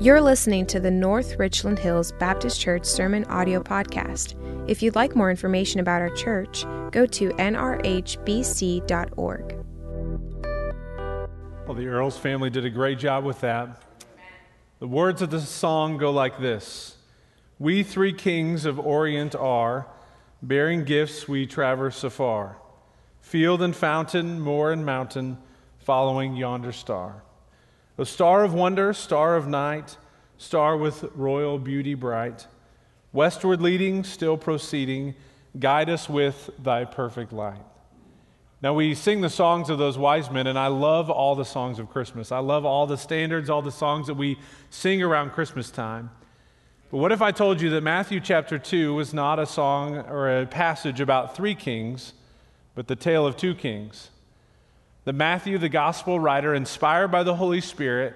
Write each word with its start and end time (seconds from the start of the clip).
You're 0.00 0.20
listening 0.20 0.64
to 0.66 0.78
the 0.78 0.92
North 0.92 1.40
Richland 1.40 1.76
Hills 1.76 2.12
Baptist 2.20 2.60
Church 2.60 2.84
Sermon 2.84 3.24
Audio 3.24 3.60
Podcast. 3.60 4.36
If 4.70 4.80
you'd 4.80 4.94
like 4.94 5.16
more 5.16 5.28
information 5.28 5.80
about 5.80 6.00
our 6.00 6.10
church, 6.10 6.64
go 6.92 7.04
to 7.04 7.30
nrhbc.org. 7.30 8.06
Well, 11.66 11.74
the 11.74 11.88
Earls 11.88 12.16
family 12.16 12.48
did 12.48 12.64
a 12.64 12.70
great 12.70 13.00
job 13.00 13.24
with 13.24 13.40
that. 13.40 13.82
The 14.78 14.86
words 14.86 15.20
of 15.20 15.30
the 15.30 15.40
song 15.40 15.98
go 15.98 16.12
like 16.12 16.38
this 16.38 16.96
We 17.58 17.82
three 17.82 18.12
kings 18.12 18.66
of 18.66 18.78
Orient 18.78 19.34
are, 19.34 19.88
bearing 20.40 20.84
gifts 20.84 21.26
we 21.26 21.44
traverse 21.44 22.04
afar. 22.04 22.58
Field 23.20 23.62
and 23.62 23.74
fountain, 23.74 24.38
moor 24.38 24.70
and 24.70 24.86
mountain, 24.86 25.38
following 25.80 26.36
yonder 26.36 26.70
star. 26.70 27.24
O 27.98 28.04
star 28.04 28.44
of 28.44 28.54
wonder, 28.54 28.92
star 28.92 29.34
of 29.34 29.48
night, 29.48 29.96
star 30.36 30.76
with 30.76 31.04
royal 31.16 31.58
beauty 31.58 31.94
bright, 31.94 32.46
westward 33.12 33.60
leading, 33.60 34.04
still 34.04 34.36
proceeding, 34.36 35.16
guide 35.58 35.90
us 35.90 36.08
with 36.08 36.50
thy 36.62 36.84
perfect 36.84 37.32
light. 37.32 37.60
Now, 38.62 38.74
we 38.74 38.94
sing 38.94 39.20
the 39.20 39.30
songs 39.30 39.70
of 39.70 39.78
those 39.78 39.98
wise 39.98 40.30
men, 40.30 40.46
and 40.46 40.58
I 40.58 40.66
love 40.68 41.10
all 41.10 41.34
the 41.34 41.44
songs 41.44 41.78
of 41.78 41.90
Christmas. 41.90 42.32
I 42.32 42.38
love 42.38 42.64
all 42.64 42.86
the 42.86 42.98
standards, 42.98 43.50
all 43.50 43.62
the 43.62 43.72
songs 43.72 44.08
that 44.08 44.14
we 44.14 44.38
sing 44.70 45.02
around 45.02 45.30
Christmas 45.30 45.70
time. 45.70 46.10
But 46.90 46.98
what 46.98 47.12
if 47.12 47.22
I 47.22 47.32
told 47.32 47.60
you 47.60 47.70
that 47.70 47.82
Matthew 47.82 48.20
chapter 48.20 48.58
2 48.58 48.94
was 48.94 49.12
not 49.12 49.38
a 49.38 49.46
song 49.46 49.96
or 49.96 50.40
a 50.40 50.46
passage 50.46 51.00
about 51.00 51.36
three 51.36 51.54
kings, 51.54 52.14
but 52.74 52.88
the 52.88 52.96
tale 52.96 53.26
of 53.26 53.36
two 53.36 53.54
kings? 53.54 54.10
That 55.08 55.14
Matthew, 55.14 55.56
the 55.56 55.70
gospel 55.70 56.20
writer, 56.20 56.54
inspired 56.54 57.08
by 57.08 57.22
the 57.22 57.34
Holy 57.34 57.62
Spirit, 57.62 58.14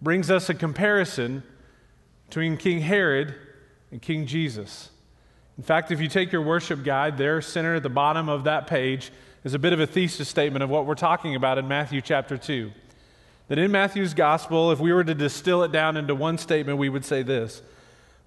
brings 0.00 0.30
us 0.30 0.48
a 0.48 0.54
comparison 0.54 1.42
between 2.24 2.56
King 2.56 2.80
Herod 2.80 3.34
and 3.90 4.00
King 4.00 4.24
Jesus. 4.24 4.88
In 5.58 5.62
fact, 5.62 5.90
if 5.90 6.00
you 6.00 6.08
take 6.08 6.32
your 6.32 6.40
worship 6.40 6.84
guide, 6.84 7.18
there, 7.18 7.42
centered 7.42 7.76
at 7.76 7.82
the 7.82 7.90
bottom 7.90 8.30
of 8.30 8.44
that 8.44 8.66
page, 8.66 9.12
is 9.44 9.52
a 9.52 9.58
bit 9.58 9.74
of 9.74 9.80
a 9.80 9.86
thesis 9.86 10.26
statement 10.26 10.62
of 10.62 10.70
what 10.70 10.86
we're 10.86 10.94
talking 10.94 11.34
about 11.34 11.58
in 11.58 11.68
Matthew 11.68 12.00
chapter 12.00 12.38
2. 12.38 12.72
That 13.48 13.58
in 13.58 13.70
Matthew's 13.70 14.14
gospel, 14.14 14.72
if 14.72 14.80
we 14.80 14.90
were 14.90 15.04
to 15.04 15.14
distill 15.14 15.62
it 15.64 15.70
down 15.70 15.98
into 15.98 16.14
one 16.14 16.38
statement, 16.38 16.78
we 16.78 16.88
would 16.88 17.04
say 17.04 17.22
this 17.22 17.60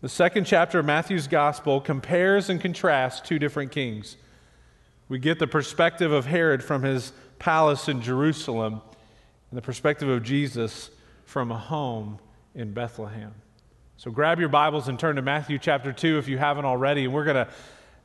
The 0.01 0.09
second 0.09 0.45
chapter 0.45 0.77
of 0.77 0.85
Matthew's 0.85 1.25
gospel 1.25 1.81
compares 1.81 2.51
and 2.51 2.61
contrasts 2.61 3.27
two 3.27 3.39
different 3.39 3.71
kings. 3.71 4.15
We 5.09 5.17
get 5.17 5.39
the 5.39 5.47
perspective 5.47 6.11
of 6.11 6.27
Herod 6.27 6.63
from 6.63 6.83
his 6.83 7.11
palace 7.39 7.87
in 7.87 8.01
Jerusalem 8.01 8.81
and 9.49 9.57
the 9.57 9.61
perspective 9.61 10.09
of 10.09 10.23
Jesus 10.23 10.89
from 11.25 11.51
a 11.51 11.57
home 11.57 12.19
in 12.53 12.73
Bethlehem. 12.73 13.33
So 13.97 14.11
grab 14.11 14.39
your 14.39 14.49
Bibles 14.49 14.87
and 14.87 14.99
turn 14.99 15.15
to 15.15 15.21
Matthew 15.21 15.57
chapter 15.57 15.93
2 15.93 16.17
if 16.17 16.27
you 16.27 16.37
haven't 16.37 16.65
already. 16.65 17.05
And 17.05 17.13
we're 17.13 17.23
going 17.23 17.45
to 17.45 17.47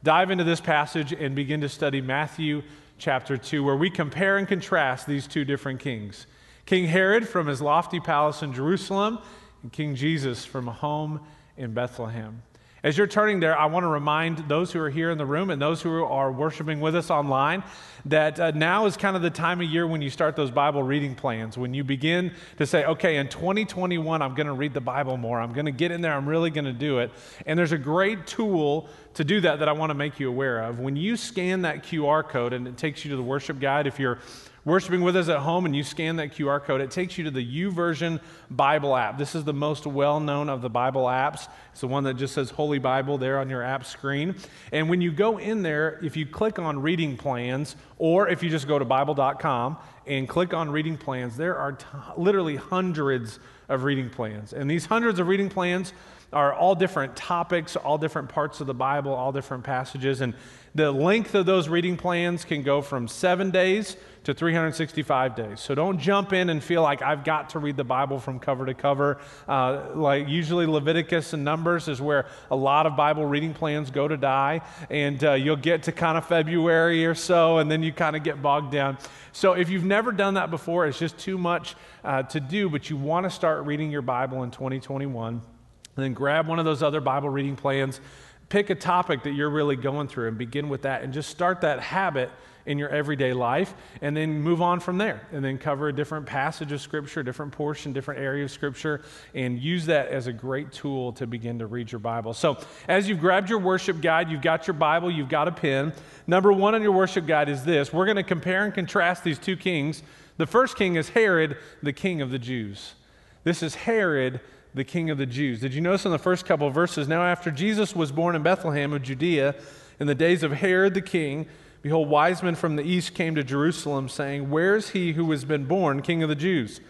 dive 0.03 0.31
into 0.31 0.45
this 0.45 0.61
passage 0.61 1.13
and 1.13 1.35
begin 1.35 1.61
to 1.63 1.69
study 1.69 2.01
Matthew 2.01 2.63
chapter 2.99 3.37
2, 3.37 3.65
where 3.65 3.77
we 3.77 3.91
compare 3.91 4.37
and 4.37 4.47
contrast 4.47 5.07
these 5.07 5.27
two 5.27 5.45
different 5.45 5.81
kings 5.81 6.27
King 6.67 6.87
Herod 6.87 7.27
from 7.27 7.49
his 7.49 7.61
lofty 7.61 7.99
palace 7.99 8.43
in 8.43 8.53
Jerusalem, 8.53 9.19
and 9.63 9.73
King 9.73 9.97
Jesus 9.97 10.45
from 10.45 10.69
a 10.69 10.73
home 10.73 11.21
in 11.57 11.75
Bethlehem. 11.75 12.43
As 12.83 12.97
you're 12.97 13.07
turning 13.07 13.41
there, 13.41 13.59
I 13.59 13.67
want 13.67 13.85
to 13.85 13.89
remind 13.89 14.39
those 14.49 14.73
who 14.73 14.81
are 14.81 14.89
here 14.89 15.11
in 15.11 15.19
the 15.19 15.27
room 15.27 15.51
and 15.51 15.61
those 15.61 15.83
who 15.83 16.03
are 16.03 16.33
worshiping 16.33 16.81
with 16.81 16.97
us 16.97 17.11
online 17.11 17.63
that 18.07 18.41
uh, 18.41 18.53
now 18.53 18.87
is 18.87 18.97
kind 18.97 19.17
of 19.17 19.21
the 19.21 19.29
time 19.29 19.61
of 19.61 19.67
year 19.69 19.87
when 19.87 20.01
you 20.01 20.09
start 20.09 20.35
those 20.35 20.51
Bible 20.51 20.83
reading 20.83 21.15
plans. 21.15 21.59
When 21.59 21.75
you 21.75 21.85
begin 21.85 22.33
to 22.57 22.65
say, 22.65 22.87
okay, 22.87 23.17
in 23.17 23.29
2021, 23.29 24.23
I'm 24.23 24.35
going 24.35 24.47
to 24.47 24.55
read 24.55 24.73
the 24.73 24.81
Bible 24.81 25.19
more. 25.19 25.39
I'm 25.39 25.53
going 25.53 25.67
to 25.67 25.73
get 25.73 25.91
in 25.91 26.01
there. 26.01 26.15
I'm 26.15 26.27
really 26.27 26.49
going 26.49 26.65
to 26.65 26.73
do 26.73 27.01
it. 27.01 27.11
And 27.45 27.59
there's 27.59 27.73
a 27.73 27.79
great 27.79 28.27
tool 28.27 28.89
to 29.13 29.25
do 29.25 29.43
that 29.43 29.59
that 29.59 29.69
I 29.69 29.73
want 29.73 29.91
to 29.91 29.95
make 29.95 30.19
you 30.19 30.31
aware 30.31 30.63
of. 30.63 30.79
When 30.79 30.97
you 30.97 31.19
scan 31.19 31.61
that 31.63 31.83
QR 31.83 32.27
code 32.27 32.55
and 32.55 32.67
it 32.67 32.79
takes 32.79 33.05
you 33.05 33.11
to 33.11 33.17
the 33.17 33.23
worship 33.23 33.61
guide, 33.61 33.87
if 33.89 33.99
you're 33.99 34.21
worshiping 34.65 35.01
with 35.03 35.17
us 35.17 35.29
at 35.29 35.39
home 35.39 35.67
and 35.67 35.75
you 35.75 35.83
scan 35.83 36.17
that 36.17 36.33
QR 36.33 36.63
code, 36.63 36.81
it 36.81 36.91
takes 36.91 37.17
you 37.17 37.25
to 37.25 37.31
the 37.31 37.45
YouVersion 37.45 38.21
Bible 38.51 38.97
app. 38.97 39.19
This 39.19 39.35
is 39.35 39.45
the 39.45 39.53
most 39.53 39.87
well 39.87 40.21
known 40.21 40.49
of 40.49 40.63
the 40.63 40.71
Bible 40.71 41.05
apps. 41.05 41.49
It's 41.73 41.81
the 41.81 41.87
one 41.87 42.05
that 42.05 42.15
just 42.15 42.35
says 42.35 42.51
Holy 42.51 42.79
Bible 42.79 43.19
there 43.19 43.39
on 43.39 43.49
your 43.49 43.63
app 43.63 43.85
screen. 43.85 44.35
And 44.73 44.89
when 44.89 45.01
you 45.01 45.11
go 45.11 45.39
in 45.39 45.63
there, 45.63 45.99
if 46.03 46.17
you 46.17 46.27
click 46.27 46.59
on 46.59 46.81
reading 46.81 47.17
plans, 47.17 47.77
or 47.99 48.29
if 48.29 48.43
you 48.43 48.51
just 48.51 48.69
go 48.69 48.79
to 48.79 48.85
Bible.com 48.85 49.79
and 50.07 50.29
click 50.29 50.55
on 50.55 50.71
reading 50.71 50.97
plans, 50.97 51.37
there 51.37 51.57
are 51.57 51.73
t- 51.73 51.87
literally 52.17 52.57
hundreds 52.57 53.39
of 53.69 53.85
reading 53.85 54.11
plans. 54.11 54.53
And 54.53 54.71
these 54.71 54.87
hundreds 54.87 55.19
of 55.19 55.29
reading 55.29 55.49
plans 55.49 55.93
are 56.33 56.53
all 56.53 56.75
different 56.75 57.17
topics, 57.17 57.77
all 57.77 57.99
different 57.99 58.29
parts 58.29 58.61
of 58.61 58.67
the 58.67 58.75
Bible, 58.75 59.13
all 59.13 59.33
different 59.33 59.65
passages. 59.65 60.21
And 60.21 60.35
the 60.75 60.93
length 60.93 61.35
of 61.35 61.47
those 61.47 61.69
reading 61.69 61.97
plans 61.97 62.45
can 62.45 62.63
go 62.63 62.81
from 62.81 63.09
seven 63.09 63.51
days 63.51 63.97
to 64.23 64.35
365 64.35 65.35
days. 65.35 65.61
So 65.61 65.75
don't 65.75 65.99
jump 65.99 66.33
in 66.33 66.51
and 66.51 66.63
feel 66.63 66.83
like 66.83 67.03
I've 67.03 67.25
got 67.25 67.51
to 67.51 67.59
read 67.59 67.77
the 67.77 67.85
Bible 67.85 68.21
from 68.21 68.39
cover 68.39 68.67
to 68.67 68.75
cover. 68.75 69.19
Uh, 69.49 69.87
like 69.95 70.29
usually 70.29 70.67
Leviticus 70.67 71.33
and 71.33 71.43
Numbers 71.43 71.89
is 71.89 72.01
where 72.01 72.27
a 72.51 72.57
lot 72.57 72.87
of 72.87 72.97
Bible 72.97 73.25
reading 73.25 73.55
plans 73.55 73.91
go 73.91 74.07
to 74.07 74.17
die, 74.17 74.61
and 74.91 75.23
uh, 75.25 75.33
you'll 75.33 75.57
get 75.57 75.85
to 75.85 75.93
kind 75.93 76.17
of 76.17 76.27
February 76.27 77.05
or 77.07 77.15
so, 77.15 77.59
and 77.59 77.71
then 77.71 77.83
you 77.83 77.93
kind 77.93 78.15
of 78.15 78.23
get 78.23 78.41
bogged 78.41 78.71
down. 78.71 78.99
So 79.33 79.55
if 79.55 79.71
you've 79.71 79.85
never 79.85 80.13
done 80.13 80.35
that 80.35 80.51
before, 80.51 80.87
it's 80.87 80.99
just 80.99 81.19
too 81.19 81.39
much 81.39 81.75
uh, 82.05 82.23
to 82.25 82.41
do, 82.41 82.69
but 82.69 82.91
you 82.91 82.97
want 82.97 83.25
to 83.25 83.31
start 83.31 83.65
reading 83.65 83.91
your 83.91 84.03
Bible 84.03 84.43
in 84.43 84.51
2021, 84.51 85.41
and 85.41 85.50
then 85.97 86.13
grab 86.15 86.47
one 86.47 86.59
of 86.59 86.65
those 86.65 86.83
other 86.83 87.01
Bible 87.01 87.29
reading 87.29 87.57
plans. 87.57 88.01
Pick 88.49 88.71
a 88.71 88.75
topic 88.75 89.23
that 89.25 89.33
you're 89.33 89.51
really 89.51 89.77
going 89.77 90.09
through 90.09 90.29
and 90.29 90.39
begin 90.39 90.69
with 90.69 90.83
that 90.83 91.03
and 91.03 91.13
just 91.13 91.31
start 91.31 91.61
that 91.61 91.81
habit 91.81 92.31
in 92.67 92.79
your 92.79 92.89
everyday 92.89 93.33
life 93.33 93.75
and 94.01 94.17
then 94.17 94.41
move 94.41 94.61
on 94.61 94.81
from 94.81 94.99
there 94.99 95.27
and 95.33 95.45
then 95.45 95.59
cover 95.59 95.89
a 95.89 95.93
different 95.93 96.27
passage 96.27 96.73
of 96.73 96.81
scripture 96.81 97.23
different 97.23 97.53
portion 97.53 97.93
different 97.93 98.21
area 98.21 98.45
of 98.45 98.51
scripture 98.51 99.01
and 99.35 99.59
use 99.59 99.87
that 99.87 100.09
as 100.09 100.27
a 100.27 100.33
great 100.33 100.71
tool 100.73 101.13
to 101.13 101.27
begin 101.27 101.59
to 101.59 101.67
read 101.67 101.91
your 101.91 101.99
bible. 101.99 102.35
So 102.35 102.59
as 102.87 103.09
you've 103.09 103.21
grabbed 103.21 103.49
your 103.49 103.59
worship 103.59 104.01
guide 104.01 104.31
you've 104.31 104.43
got 104.43 104.67
your 104.67 104.75
bible 104.75 105.11
you've 105.11 105.29
got 105.29 105.49
a 105.49 105.53
pen. 105.53 105.93
Number 106.27 106.53
one 106.53 106.75
on 106.75 106.83
your 106.83 106.93
worship 106.93 107.27
guide 107.27 107.49
is 107.49 107.65
this. 107.65 107.93
We're 107.93 108.07
going 108.07 108.17
to 108.17 108.23
compare 108.23 108.65
and 108.65 108.75
contrast 108.75 109.25
these 109.25 109.39
two 109.39 109.57
kings. 109.57 110.03
The 110.37 110.47
first 110.47 110.77
king 110.77 110.97
is 110.97 111.09
herod 111.09 111.57
the 111.83 111.93
king 111.93 112.21
of 112.21 112.31
the 112.31 112.39
jews. 112.39 112.95
This 113.43 113.63
is 113.63 113.75
herod 113.75 114.41
the 114.75 114.85
king 114.85 115.11
of 115.11 115.19
the 115.19 115.27
Jews. 115.27 115.61
Did 115.61 115.75
you 115.75 115.81
notice 115.81 116.05
in 116.05 116.13
the 116.13 116.19
first 116.19 116.47
couple 116.47 116.67
of 116.67 116.75
verses? 116.75 117.09
Now, 117.09 117.23
after 117.23 117.51
Jesus 117.51 117.95
was 117.95 118.13
born 118.13 118.37
in 118.37 118.43
Bethlehem 118.43 118.93
of 118.93 119.03
Judea, 119.03 119.55
in 119.99 120.07
the 120.07 120.15
days 120.15 120.43
of 120.43 120.53
Herod 120.53 120.95
the 120.95 121.03
king, 121.03 121.47
behold, 121.83 122.09
wise 122.09 122.43
men 122.43 122.55
from 122.55 122.77
the 122.77 122.83
east 122.83 123.15
came 123.15 123.35
to 123.35 123.43
Jerusalem, 123.43 124.09
saying, 124.09 124.51
Where 124.51 124.77
is 124.77 124.91
he 124.91 125.13
who 125.13 125.31
has 125.33 125.45
been 125.45 125.65
born 125.65 126.03
king 126.03 126.23
of 126.23 126.29
the 126.29 126.35
Jews? 126.35 126.81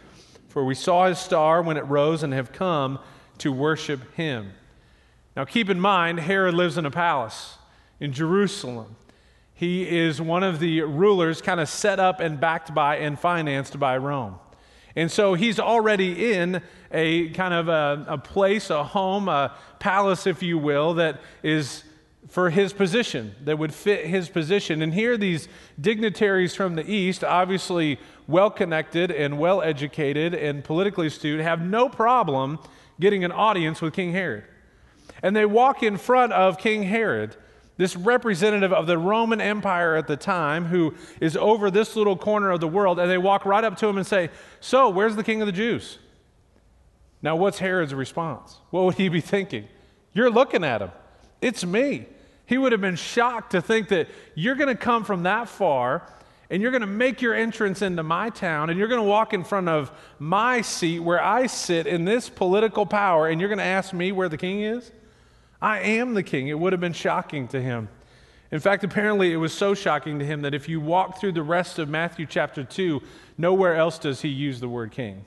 For 0.48 0.64
we 0.64 0.74
saw 0.74 1.06
his 1.06 1.18
star 1.18 1.62
when 1.62 1.76
it 1.76 1.86
rose 1.86 2.22
and 2.22 2.32
have 2.32 2.52
come 2.52 2.98
to 3.38 3.52
worship 3.52 4.14
him. 4.14 4.52
Now, 5.36 5.44
keep 5.44 5.70
in 5.70 5.80
mind, 5.80 6.20
Herod 6.20 6.54
lives 6.54 6.76
in 6.76 6.84
a 6.84 6.90
palace 6.90 7.56
in 7.98 8.12
Jerusalem. 8.12 8.96
He 9.54 9.88
is 9.88 10.20
one 10.20 10.42
of 10.42 10.58
the 10.58 10.82
rulers 10.82 11.40
kind 11.40 11.60
of 11.60 11.68
set 11.68 12.00
up 12.00 12.20
and 12.20 12.40
backed 12.40 12.74
by 12.74 12.96
and 12.96 13.18
financed 13.18 13.78
by 13.78 13.96
Rome. 13.96 14.38
And 14.96 15.10
so 15.10 15.34
he's 15.34 15.60
already 15.60 16.32
in 16.32 16.62
a 16.90 17.30
kind 17.30 17.54
of 17.54 17.68
a, 17.68 18.04
a, 18.08 18.18
place, 18.18 18.70
a 18.70 18.82
home, 18.82 19.28
a 19.28 19.54
palace, 19.78 20.26
if 20.26 20.42
you 20.42 20.58
will, 20.58 20.94
that 20.94 21.20
is 21.42 21.84
for 22.28 22.50
his 22.50 22.72
position, 22.72 23.34
that 23.44 23.58
would 23.58 23.74
fit 23.74 24.06
his 24.06 24.28
position. 24.28 24.82
And 24.82 24.94
here, 24.94 25.16
these 25.16 25.48
dignitaries 25.80 26.54
from 26.54 26.76
the 26.76 26.88
East, 26.88 27.24
obviously 27.24 27.98
well 28.26 28.50
connected 28.50 29.10
and 29.10 29.38
well 29.38 29.62
educated 29.62 30.34
and 30.34 30.62
politically 30.62 31.08
astute, 31.08 31.40
have 31.40 31.60
no 31.60 31.88
problem 31.88 32.58
getting 33.00 33.24
an 33.24 33.32
audience 33.32 33.80
with 33.80 33.94
King 33.94 34.12
Herod. 34.12 34.44
And 35.22 35.34
they 35.34 35.46
walk 35.46 35.82
in 35.82 35.96
front 35.96 36.32
of 36.32 36.58
King 36.58 36.84
Herod 36.84 37.36
this 37.80 37.96
representative 37.96 38.74
of 38.74 38.86
the 38.86 38.98
Roman 38.98 39.40
Empire 39.40 39.96
at 39.96 40.06
the 40.06 40.14
time, 40.14 40.66
who 40.66 40.94
is 41.18 41.34
over 41.34 41.70
this 41.70 41.96
little 41.96 42.14
corner 42.14 42.50
of 42.50 42.60
the 42.60 42.68
world, 42.68 43.00
and 43.00 43.10
they 43.10 43.16
walk 43.16 43.46
right 43.46 43.64
up 43.64 43.78
to 43.78 43.86
him 43.86 43.96
and 43.96 44.06
say, 44.06 44.28
So, 44.60 44.90
where's 44.90 45.16
the 45.16 45.24
king 45.24 45.40
of 45.40 45.46
the 45.46 45.52
Jews? 45.52 45.98
Now, 47.22 47.36
what's 47.36 47.58
Herod's 47.58 47.94
response? 47.94 48.58
What 48.68 48.84
would 48.84 48.96
he 48.96 49.08
be 49.08 49.22
thinking? 49.22 49.66
You're 50.12 50.28
looking 50.28 50.62
at 50.62 50.82
him. 50.82 50.90
It's 51.40 51.64
me. 51.64 52.04
He 52.44 52.58
would 52.58 52.72
have 52.72 52.82
been 52.82 52.96
shocked 52.96 53.52
to 53.52 53.62
think 53.62 53.88
that 53.88 54.08
you're 54.34 54.56
going 54.56 54.68
to 54.68 54.74
come 54.74 55.02
from 55.02 55.22
that 55.22 55.48
far 55.48 56.06
and 56.50 56.60
you're 56.60 56.72
going 56.72 56.82
to 56.82 56.86
make 56.86 57.22
your 57.22 57.32
entrance 57.32 57.80
into 57.80 58.02
my 58.02 58.28
town 58.28 58.68
and 58.68 58.78
you're 58.78 58.88
going 58.88 59.00
to 59.00 59.08
walk 59.08 59.32
in 59.32 59.42
front 59.42 59.70
of 59.70 59.90
my 60.18 60.60
seat 60.60 60.98
where 60.98 61.22
I 61.22 61.46
sit 61.46 61.86
in 61.86 62.04
this 62.04 62.28
political 62.28 62.84
power 62.84 63.26
and 63.26 63.40
you're 63.40 63.48
going 63.48 63.58
to 63.58 63.64
ask 63.64 63.94
me 63.94 64.12
where 64.12 64.28
the 64.28 64.36
king 64.36 64.60
is? 64.60 64.92
I 65.62 65.80
am 65.80 66.14
the 66.14 66.22
king. 66.22 66.48
It 66.48 66.58
would 66.58 66.72
have 66.72 66.80
been 66.80 66.92
shocking 66.92 67.48
to 67.48 67.60
him. 67.60 67.88
In 68.50 68.58
fact, 68.58 68.82
apparently 68.82 69.32
it 69.32 69.36
was 69.36 69.52
so 69.52 69.74
shocking 69.74 70.18
to 70.18 70.24
him 70.24 70.42
that 70.42 70.54
if 70.54 70.68
you 70.68 70.80
walk 70.80 71.20
through 71.20 71.32
the 71.32 71.42
rest 71.42 71.78
of 71.78 71.88
Matthew 71.88 72.26
chapter 72.26 72.64
2, 72.64 73.00
nowhere 73.38 73.76
else 73.76 73.98
does 73.98 74.22
he 74.22 74.28
use 74.28 74.58
the 74.58 74.68
word 74.68 74.90
king. 74.90 75.24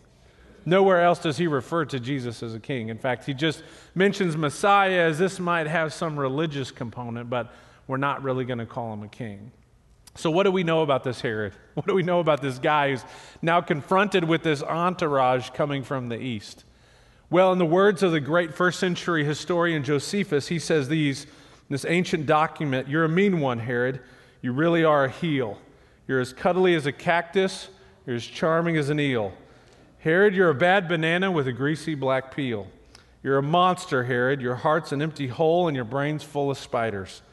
Nowhere 0.66 1.02
else 1.02 1.20
does 1.20 1.38
he 1.38 1.48
refer 1.48 1.86
to 1.86 2.00
Jesus 2.00 2.42
as 2.42 2.54
a 2.54 2.60
king. 2.60 2.90
In 2.90 2.98
fact, 2.98 3.26
he 3.26 3.34
just 3.34 3.64
mentions 3.96 4.36
Messiah 4.36 5.08
as 5.08 5.20
this 5.20 5.40
might 5.40 5.68
have 5.68 5.94
some 5.94 6.18
religious 6.18 6.72
component, 6.72 7.30
but 7.30 7.54
we're 7.88 7.98
not 7.98 8.24
really 8.24 8.46
going 8.46 8.60
to 8.60 8.66
call 8.66 8.94
him 8.94 9.04
a 9.04 9.08
king. 9.08 9.52
So, 10.16 10.30
what 10.30 10.44
do 10.44 10.52
we 10.52 10.64
know 10.64 10.82
about 10.82 11.04
this 11.04 11.22
Herod? 11.22 11.54
What 11.74 11.88
do 11.88 11.96
we 11.96 12.04
know 12.04 12.20
about 12.20 12.42
this 12.42 12.60
guy 12.60 12.92
who's 12.92 13.04
now 13.42 13.60
confronted 13.60 14.24
with 14.24 14.44
this 14.44 14.62
entourage 14.62 15.50
coming 15.50 15.84
from 15.84 16.10
the 16.10 16.20
east? 16.20 16.66
Well, 17.34 17.52
in 17.52 17.58
the 17.58 17.66
words 17.66 18.04
of 18.04 18.12
the 18.12 18.20
great 18.20 18.54
first 18.54 18.80
century 18.80 19.26
historian 19.26 19.84
Josephus, 19.84 20.50
he 20.50 20.60
says 20.60 20.88
these 20.88 21.26
this 21.68 21.84
ancient 21.84 22.28
document 22.28 22.88
You're 22.88 23.06
a 23.06 23.10
mean 23.10 23.40
one, 23.40 23.58
Herod. 23.58 24.02
You 24.44 24.54
really 24.54 24.84
are 24.84 25.06
a 25.06 25.10
heel. 25.10 25.58
You're 26.08 26.20
as 26.20 26.32
cuddly 26.32 26.76
as 26.76 26.86
a 26.86 26.92
cactus, 26.92 27.70
you're 28.06 28.18
as 28.18 28.24
charming 28.24 28.78
as 28.78 28.92
an 28.92 29.00
eel. 29.00 29.34
Herod, 29.98 30.36
you're 30.36 30.52
a 30.52 30.54
bad 30.54 30.88
banana 30.88 31.32
with 31.32 31.48
a 31.48 31.52
greasy 31.52 31.96
black 31.96 32.36
peel. 32.36 32.68
You're 33.24 33.40
a 33.40 33.42
monster, 33.42 34.04
Herod. 34.04 34.40
Your 34.40 34.54
heart's 34.54 34.92
an 34.92 35.02
empty 35.02 35.26
hole 35.26 35.68
and 35.68 35.76
your 35.76 35.86
brain's 35.86 36.22
full 36.22 36.52
of 36.52 36.60
spiders. 36.60 37.24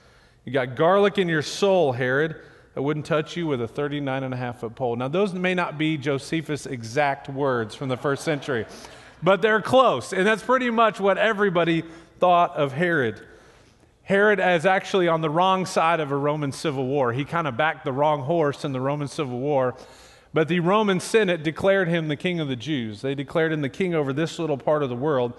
You 0.46 0.52
got 0.54 0.76
garlic 0.76 1.18
in 1.18 1.28
your 1.28 1.42
soul, 1.42 1.92
Herod. 1.92 2.36
I 2.74 2.80
wouldn't 2.80 3.04
touch 3.04 3.36
you 3.36 3.46
with 3.46 3.60
a 3.60 3.68
39 3.68 4.24
and 4.24 4.32
a 4.32 4.36
half 4.38 4.60
foot 4.60 4.74
pole. 4.76 4.96
Now, 4.96 5.08
those 5.08 5.34
may 5.34 5.54
not 5.54 5.76
be 5.76 5.98
Josephus' 5.98 6.64
exact 6.64 7.28
words 7.28 7.74
from 7.74 7.90
the 7.90 7.98
first 7.98 8.24
century, 8.24 8.64
but 9.22 9.42
they're 9.42 9.62
close. 9.62 10.12
And 10.12 10.26
that's 10.26 10.42
pretty 10.42 10.70
much 10.70 11.00
what 11.00 11.18
everybody 11.18 11.84
thought 12.18 12.56
of 12.56 12.72
Herod. 12.72 13.26
Herod 14.02 14.40
is 14.40 14.66
actually 14.66 15.08
on 15.08 15.20
the 15.20 15.30
wrong 15.30 15.66
side 15.66 16.00
of 16.00 16.10
a 16.10 16.16
Roman 16.16 16.52
civil 16.52 16.86
war. 16.86 17.12
He 17.12 17.24
kind 17.24 17.46
of 17.46 17.56
backed 17.56 17.84
the 17.84 17.92
wrong 17.92 18.22
horse 18.22 18.64
in 18.64 18.72
the 18.72 18.80
Roman 18.80 19.08
civil 19.08 19.38
war. 19.38 19.76
But 20.32 20.48
the 20.48 20.60
Roman 20.60 21.00
Senate 21.00 21.42
declared 21.42 21.88
him 21.88 22.08
the 22.08 22.16
king 22.16 22.40
of 22.40 22.48
the 22.48 22.56
Jews. 22.56 23.02
They 23.02 23.14
declared 23.14 23.52
him 23.52 23.62
the 23.62 23.68
king 23.68 23.94
over 23.94 24.12
this 24.12 24.38
little 24.38 24.58
part 24.58 24.82
of 24.82 24.88
the 24.88 24.96
world. 24.96 25.32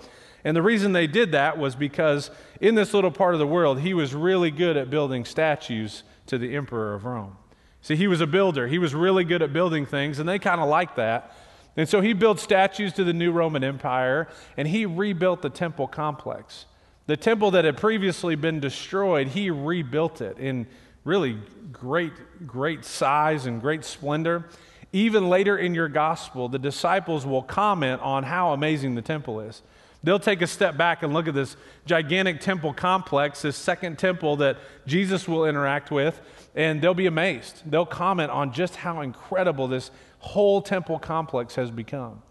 And 0.44 0.56
the 0.56 0.62
reason 0.62 0.92
they 0.92 1.08
did 1.08 1.34
that 1.34 1.58
was 1.58 1.76
because 1.76 2.32
in 2.60 2.76
this 2.76 2.94
little 2.94 3.12
part 3.12 3.34
of 3.34 3.40
the 3.40 3.48
world, 3.48 3.82
he 3.82 3.94
was 3.94 4.14
really 4.14 4.52
good 4.52 4.76
at 4.78 4.90
building 4.90 5.24
statues 5.24 6.04
to 6.28 6.38
the 6.38 6.56
emperor 6.56 6.94
of 6.94 7.06
Rome. 7.06 7.38
See, 7.82 7.96
he 7.96 8.08
was 8.08 8.22
a 8.22 8.28
builder. 8.28 8.68
He 8.68 8.78
was 8.78 8.94
really 8.94 9.24
good 9.24 9.42
at 9.42 9.54
building 9.54 9.86
things, 9.86 10.20
and 10.20 10.28
they 10.28 10.40
kind 10.40 10.62
of 10.62 10.68
liked 10.68 10.96
that. 10.98 11.36
And 11.78 11.88
so 11.88 12.02
he 12.02 12.14
built 12.14 12.40
statues 12.40 12.94
to 12.94 13.04
the 13.04 13.14
new 13.14 13.32
Roman 13.32 13.64
Empire, 13.64 14.28
and 14.58 14.68
he 14.68 14.86
rebuilt 14.86 15.42
the 15.42 15.50
temple 15.50 15.88
complex. 15.88 16.66
The 17.08 17.18
temple 17.18 17.52
that 17.52 17.66
had 17.66 17.78
previously 17.78 18.36
been 18.36 18.60
destroyed, 18.60 19.30
he 19.30 19.50
rebuilt 19.50 20.22
it 20.22 20.38
in 20.38 20.68
really 21.04 21.38
great, 21.72 22.14
great 22.46 22.86
size 22.86 23.46
and 23.46 23.62
great 23.62 23.84
splendor. 23.86 24.46
Even 24.94 25.30
later 25.30 25.58
in 25.58 25.74
your 25.74 25.88
gospel, 25.88 26.50
the 26.50 26.60
disciples 26.60 27.26
will 27.26 27.42
comment 27.42 28.02
on 28.02 28.24
how 28.24 28.52
amazing 28.52 28.96
the 28.96 29.02
temple 29.02 29.40
is. 29.40 29.62
They'll 30.04 30.20
take 30.20 30.42
a 30.42 30.48
step 30.48 30.78
back 30.78 31.04
and 31.04 31.14
look 31.14 31.28
at 31.28 31.34
this 31.34 31.56
gigantic 31.86 32.42
temple 32.42 32.74
complex, 32.74 33.44
this 33.44 33.56
second 33.56 34.00
temple 34.00 34.38
that 34.38 34.58
Jesus 34.88 35.28
will 35.28 35.46
interact 35.46 35.92
with, 35.92 36.20
and 36.56 36.82
they'll 36.82 36.94
be 36.94 37.06
amazed. 37.06 37.62
They'll 37.66 37.86
comment 37.86 38.32
on 38.32 38.52
just 38.52 38.76
how 38.76 39.02
incredible 39.02 39.68
this 39.68 39.92
whole 40.22 40.62
temple 40.62 40.98
complex 40.98 41.56
has 41.56 41.70
become. 41.70 42.22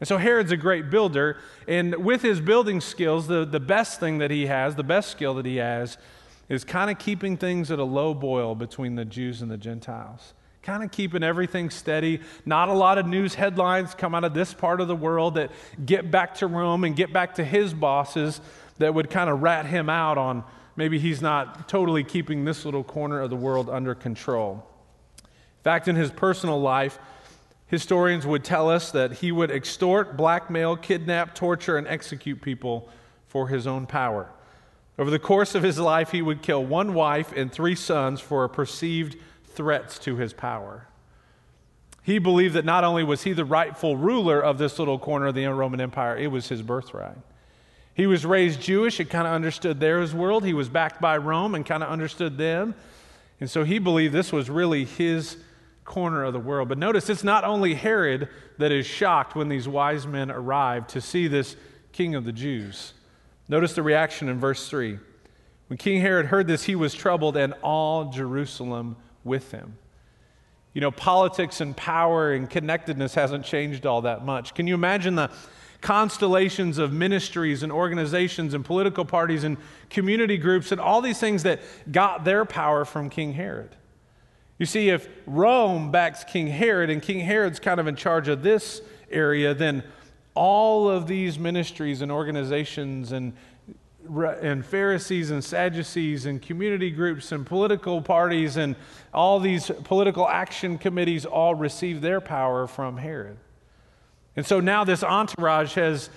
And 0.00 0.08
so 0.08 0.18
Herod's 0.18 0.52
a 0.52 0.56
great 0.56 0.90
builder, 0.90 1.38
and 1.68 1.94
with 2.04 2.20
his 2.20 2.40
building 2.40 2.80
skills, 2.80 3.26
the, 3.26 3.44
the 3.44 3.60
best 3.60 4.00
thing 4.00 4.18
that 4.18 4.30
he 4.30 4.46
has, 4.46 4.74
the 4.74 4.82
best 4.82 5.10
skill 5.10 5.34
that 5.34 5.46
he 5.46 5.56
has, 5.56 5.96
is 6.48 6.64
kind 6.64 6.90
of 6.90 6.98
keeping 6.98 7.36
things 7.36 7.70
at 7.70 7.78
a 7.78 7.84
low 7.84 8.12
boil 8.12 8.54
between 8.54 8.96
the 8.96 9.04
Jews 9.04 9.40
and 9.40 9.50
the 9.50 9.56
Gentiles 9.56 10.34
kind 10.64 10.82
of 10.82 10.90
keeping 10.90 11.22
everything 11.22 11.68
steady. 11.68 12.20
Not 12.46 12.70
a 12.70 12.72
lot 12.72 12.96
of 12.96 13.06
news 13.06 13.34
headlines 13.34 13.94
come 13.94 14.14
out 14.14 14.24
of 14.24 14.32
this 14.32 14.54
part 14.54 14.80
of 14.80 14.88
the 14.88 14.96
world 14.96 15.34
that 15.34 15.50
get 15.84 16.10
back 16.10 16.36
to 16.36 16.46
Rome 16.46 16.84
and 16.84 16.96
get 16.96 17.12
back 17.12 17.34
to 17.34 17.44
his 17.44 17.74
bosses 17.74 18.40
that 18.78 18.94
would 18.94 19.10
kind 19.10 19.28
of 19.28 19.42
rat 19.42 19.66
him 19.66 19.90
out 19.90 20.18
on 20.18 20.42
maybe 20.74 20.98
he's 20.98 21.22
not 21.22 21.68
totally 21.68 22.02
keeping 22.02 22.44
this 22.44 22.64
little 22.64 22.82
corner 22.82 23.20
of 23.20 23.30
the 23.30 23.36
world 23.36 23.68
under 23.70 23.94
control. 23.94 24.66
In 25.18 25.62
fact, 25.62 25.86
in 25.86 25.96
his 25.96 26.10
personal 26.10 26.60
life, 26.60 26.98
historians 27.66 28.26
would 28.26 28.44
tell 28.44 28.68
us 28.68 28.90
that 28.92 29.14
he 29.14 29.32
would 29.32 29.50
extort, 29.50 30.16
blackmail, 30.16 30.76
kidnap, 30.76 31.34
torture, 31.34 31.76
and 31.76 31.86
execute 31.86 32.40
people 32.40 32.88
for 33.26 33.48
his 33.48 33.66
own 33.66 33.86
power. 33.86 34.30
Over 34.98 35.10
the 35.10 35.18
course 35.18 35.54
of 35.54 35.62
his 35.62 35.78
life, 35.78 36.12
he 36.12 36.22
would 36.22 36.42
kill 36.42 36.64
one 36.64 36.94
wife 36.94 37.32
and 37.34 37.50
three 37.50 37.74
sons 37.74 38.20
for 38.20 38.46
perceived 38.48 39.16
threats 39.46 39.98
to 40.00 40.16
his 40.16 40.32
power. 40.32 40.86
He 42.02 42.18
believed 42.18 42.54
that 42.54 42.64
not 42.64 42.84
only 42.84 43.02
was 43.02 43.22
he 43.22 43.32
the 43.32 43.44
rightful 43.44 43.96
ruler 43.96 44.40
of 44.40 44.58
this 44.58 44.78
little 44.78 44.98
corner 44.98 45.26
of 45.26 45.34
the 45.34 45.46
Roman 45.46 45.80
Empire, 45.80 46.16
it 46.16 46.28
was 46.28 46.48
his 46.48 46.60
birthright. 46.60 47.16
He 47.94 48.06
was 48.06 48.26
raised 48.26 48.60
Jewish 48.60 49.00
and 49.00 49.08
kind 49.08 49.26
of 49.26 49.32
understood 49.32 49.80
their 49.80 50.04
world. 50.08 50.44
He 50.44 50.52
was 50.52 50.68
backed 50.68 51.00
by 51.00 51.16
Rome 51.16 51.54
and 51.54 51.64
kind 51.64 51.82
of 51.82 51.88
understood 51.88 52.36
them. 52.36 52.74
And 53.40 53.48
so 53.48 53.64
he 53.64 53.78
believed 53.78 54.12
this 54.12 54.32
was 54.32 54.50
really 54.50 54.84
his 54.84 55.38
corner 55.84 56.24
of 56.24 56.32
the 56.32 56.40
world. 56.40 56.68
But 56.68 56.78
notice 56.78 57.10
it's 57.10 57.24
not 57.24 57.44
only 57.44 57.74
Herod 57.74 58.28
that 58.58 58.72
is 58.72 58.86
shocked 58.86 59.34
when 59.34 59.48
these 59.48 59.68
wise 59.68 60.06
men 60.06 60.30
arrive 60.30 60.86
to 60.88 61.00
see 61.00 61.28
this 61.28 61.56
king 61.92 62.14
of 62.14 62.24
the 62.24 62.32
Jews. 62.32 62.94
Notice 63.48 63.74
the 63.74 63.82
reaction 63.82 64.28
in 64.28 64.38
verse 64.38 64.68
3. 64.68 64.98
When 65.68 65.76
King 65.76 66.00
Herod 66.00 66.26
heard 66.26 66.46
this, 66.46 66.64
he 66.64 66.74
was 66.74 66.94
troubled, 66.94 67.36
and 67.36 67.54
all 67.62 68.10
Jerusalem 68.10 68.96
with 69.22 69.50
him. 69.50 69.76
You 70.72 70.80
know, 70.80 70.90
politics 70.90 71.60
and 71.60 71.76
power 71.76 72.32
and 72.32 72.50
connectedness 72.50 73.14
hasn't 73.14 73.44
changed 73.44 73.86
all 73.86 74.02
that 74.02 74.24
much. 74.24 74.54
Can 74.54 74.66
you 74.66 74.74
imagine 74.74 75.14
the 75.14 75.30
constellations 75.80 76.78
of 76.78 76.92
ministries 76.92 77.62
and 77.62 77.70
organizations 77.70 78.54
and 78.54 78.64
political 78.64 79.04
parties 79.04 79.44
and 79.44 79.56
community 79.90 80.36
groups 80.36 80.72
and 80.72 80.80
all 80.80 81.00
these 81.00 81.20
things 81.20 81.44
that 81.44 81.60
got 81.90 82.24
their 82.24 82.44
power 82.44 82.84
from 82.84 83.08
King 83.08 83.34
Herod? 83.34 83.76
You 84.58 84.66
see, 84.66 84.90
if 84.90 85.08
Rome 85.26 85.90
backs 85.90 86.24
King 86.24 86.46
Herod 86.46 86.90
and 86.90 87.02
King 87.02 87.20
Herod's 87.20 87.58
kind 87.58 87.80
of 87.80 87.86
in 87.86 87.96
charge 87.96 88.28
of 88.28 88.42
this 88.42 88.82
area, 89.10 89.54
then 89.54 89.82
all 90.34 90.88
of 90.88 91.06
these 91.06 91.38
ministries 91.38 92.02
and 92.02 92.10
organizations 92.10 93.12
and 93.12 93.34
and 94.06 94.64
Pharisees 94.64 95.30
and 95.30 95.42
Sadducees 95.42 96.26
and 96.26 96.40
community 96.40 96.90
groups 96.90 97.32
and 97.32 97.46
political 97.46 98.02
parties 98.02 98.56
and 98.56 98.76
all 99.12 99.40
these 99.40 99.70
political 99.84 100.28
action 100.28 100.76
committees 100.76 101.24
all 101.24 101.54
received 101.54 102.02
their 102.02 102.20
power 102.20 102.66
from 102.66 102.98
Herod. 102.98 103.38
And 104.36 104.44
so 104.44 104.60
now 104.60 104.84
this 104.84 105.02
entourage 105.02 105.74
has 105.74 106.10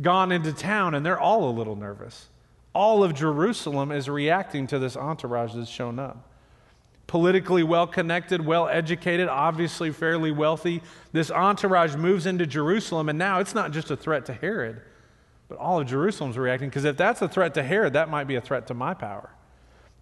gone 0.00 0.32
into 0.32 0.52
town 0.52 0.94
and 0.94 1.04
they're 1.04 1.20
all 1.20 1.50
a 1.50 1.52
little 1.52 1.76
nervous. 1.76 2.28
All 2.74 3.04
of 3.04 3.14
Jerusalem 3.14 3.92
is 3.92 4.08
reacting 4.08 4.66
to 4.68 4.78
this 4.78 4.96
entourage 4.96 5.54
that's 5.54 5.68
shown 5.68 5.98
up. 5.98 6.28
Politically 7.06 7.62
well 7.62 7.86
connected, 7.86 8.44
well 8.44 8.68
educated, 8.68 9.28
obviously 9.28 9.92
fairly 9.92 10.32
wealthy. 10.32 10.82
This 11.12 11.30
entourage 11.30 11.96
moves 11.96 12.26
into 12.26 12.46
Jerusalem, 12.46 13.08
and 13.08 13.18
now 13.18 13.40
it's 13.40 13.54
not 13.54 13.72
just 13.72 13.90
a 13.90 13.96
threat 13.96 14.26
to 14.26 14.32
Herod 14.32 14.80
but 15.48 15.58
all 15.58 15.80
of 15.80 15.86
Jerusalem's 15.86 16.38
reacting 16.38 16.68
because 16.68 16.84
if 16.84 16.96
that's 16.96 17.22
a 17.22 17.28
threat 17.28 17.54
to 17.54 17.62
Herod, 17.62 17.92
that 17.94 18.08
might 18.08 18.24
be 18.24 18.36
a 18.36 18.40
threat 18.40 18.66
to 18.68 18.74
my 18.74 18.94
power. 18.94 19.30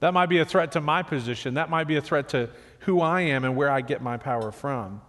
That 0.01 0.15
might 0.15 0.27
be 0.27 0.39
a 0.39 0.45
threat 0.45 0.73
to 0.73 0.81
my 0.81 1.03
position. 1.03 1.55
That 1.55 1.71
might 1.71 1.85
be 1.85 1.97
a 1.97 2.01
threat 2.01 2.31
to 2.31 2.51
who 2.81 3.01
I 3.01 3.23
am 3.23 3.45
and 3.45 3.57
where 3.57 3.71
I 3.71 3.81
get 3.81 4.03
my 4.03 4.17
power 4.17 4.51
from. 4.51 5.01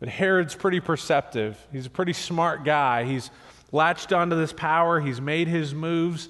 But 0.00 0.10
Herod's 0.10 0.54
pretty 0.54 0.80
perceptive. 0.80 1.58
He's 1.72 1.86
a 1.86 1.90
pretty 1.90 2.12
smart 2.12 2.64
guy. 2.64 3.04
He's 3.04 3.30
latched 3.72 4.12
onto 4.12 4.36
this 4.36 4.52
power, 4.52 5.00
he's 5.00 5.20
made 5.20 5.48
his 5.48 5.74
moves. 5.74 6.28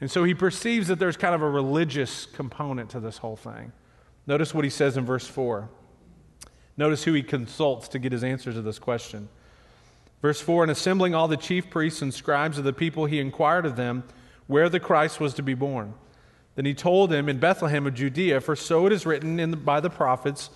And 0.00 0.10
so 0.10 0.24
he 0.24 0.34
perceives 0.34 0.88
that 0.88 0.98
there's 0.98 1.16
kind 1.16 1.34
of 1.34 1.42
a 1.42 1.48
religious 1.48 2.26
component 2.26 2.90
to 2.90 3.00
this 3.00 3.18
whole 3.18 3.36
thing. 3.36 3.72
Notice 4.26 4.54
what 4.54 4.64
he 4.64 4.70
says 4.70 4.96
in 4.96 5.04
verse 5.04 5.26
4. 5.26 5.68
Notice 6.76 7.04
who 7.04 7.12
he 7.12 7.22
consults 7.22 7.88
to 7.88 7.98
get 7.98 8.12
his 8.12 8.24
answer 8.24 8.52
to 8.52 8.62
this 8.62 8.78
question. 8.78 9.28
Verse 10.22 10.40
4 10.40 10.64
And 10.64 10.72
assembling 10.72 11.14
all 11.14 11.28
the 11.28 11.36
chief 11.36 11.70
priests 11.70 12.02
and 12.02 12.12
scribes 12.12 12.58
of 12.58 12.64
the 12.64 12.72
people, 12.72 13.06
he 13.06 13.18
inquired 13.18 13.66
of 13.66 13.76
them 13.76 14.04
where 14.46 14.68
the 14.68 14.80
Christ 14.80 15.20
was 15.20 15.34
to 15.34 15.42
be 15.42 15.54
born. 15.54 15.94
Then 16.56 16.64
he 16.64 16.74
told 16.74 17.10
them, 17.10 17.28
In 17.28 17.38
Bethlehem 17.38 17.86
of 17.86 17.94
Judea, 17.94 18.40
for 18.40 18.56
so 18.56 18.86
it 18.86 18.92
is 18.92 19.06
written 19.06 19.36
the, 19.36 19.56
by 19.56 19.80
the 19.80 19.90
prophets, 19.90 20.50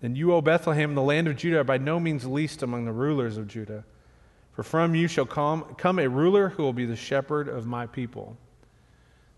And 0.00 0.16
you, 0.16 0.32
O 0.32 0.40
Bethlehem, 0.40 0.94
the 0.94 1.02
land 1.02 1.28
of 1.28 1.36
Judah, 1.36 1.60
are 1.60 1.64
by 1.64 1.78
no 1.78 1.98
means 1.98 2.24
least 2.24 2.62
among 2.62 2.84
the 2.84 2.92
rulers 2.92 3.36
of 3.36 3.48
Judah. 3.48 3.84
For 4.52 4.62
from 4.62 4.94
you 4.94 5.08
shall 5.08 5.26
come, 5.26 5.74
come 5.76 5.98
a 5.98 6.08
ruler 6.08 6.50
who 6.50 6.62
will 6.62 6.72
be 6.72 6.84
the 6.84 6.96
shepherd 6.96 7.48
of 7.48 7.66
my 7.66 7.86
people. 7.86 8.36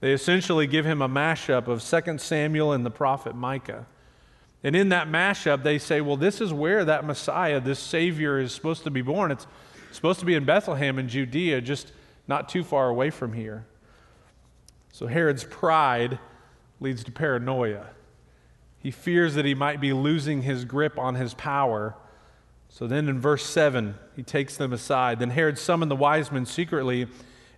They 0.00 0.12
essentially 0.12 0.66
give 0.66 0.84
him 0.84 1.00
a 1.00 1.08
mashup 1.08 1.66
of 1.66 1.82
2 1.82 2.18
Samuel 2.18 2.72
and 2.72 2.84
the 2.84 2.90
prophet 2.90 3.34
Micah. 3.34 3.86
And 4.62 4.74
in 4.74 4.88
that 4.90 5.08
mashup, 5.08 5.62
they 5.62 5.78
say, 5.78 6.00
well, 6.00 6.16
this 6.16 6.40
is 6.40 6.52
where 6.52 6.84
that 6.84 7.04
Messiah, 7.04 7.60
this 7.60 7.78
Savior, 7.78 8.38
is 8.38 8.52
supposed 8.52 8.84
to 8.84 8.90
be 8.90 9.02
born. 9.02 9.30
It's 9.30 9.46
supposed 9.92 10.20
to 10.20 10.26
be 10.26 10.34
in 10.34 10.44
Bethlehem 10.44 10.98
in 10.98 11.08
Judea, 11.08 11.60
just 11.60 11.92
not 12.26 12.48
too 12.48 12.64
far 12.64 12.88
away 12.88 13.10
from 13.10 13.34
here. 13.34 13.66
So 14.92 15.06
Herod's 15.06 15.44
pride 15.44 16.18
leads 16.80 17.04
to 17.04 17.12
paranoia. 17.12 17.86
He 18.78 18.90
fears 18.90 19.34
that 19.34 19.44
he 19.44 19.54
might 19.54 19.80
be 19.80 19.92
losing 19.92 20.42
his 20.42 20.64
grip 20.64 20.98
on 20.98 21.14
his 21.14 21.34
power. 21.34 21.94
So 22.68 22.86
then 22.86 23.08
in 23.08 23.20
verse 23.20 23.44
7, 23.44 23.94
he 24.16 24.22
takes 24.22 24.56
them 24.56 24.72
aside. 24.72 25.18
Then 25.18 25.30
Herod 25.30 25.58
summoned 25.58 25.90
the 25.90 25.96
wise 25.96 26.30
men 26.30 26.46
secretly, 26.46 27.06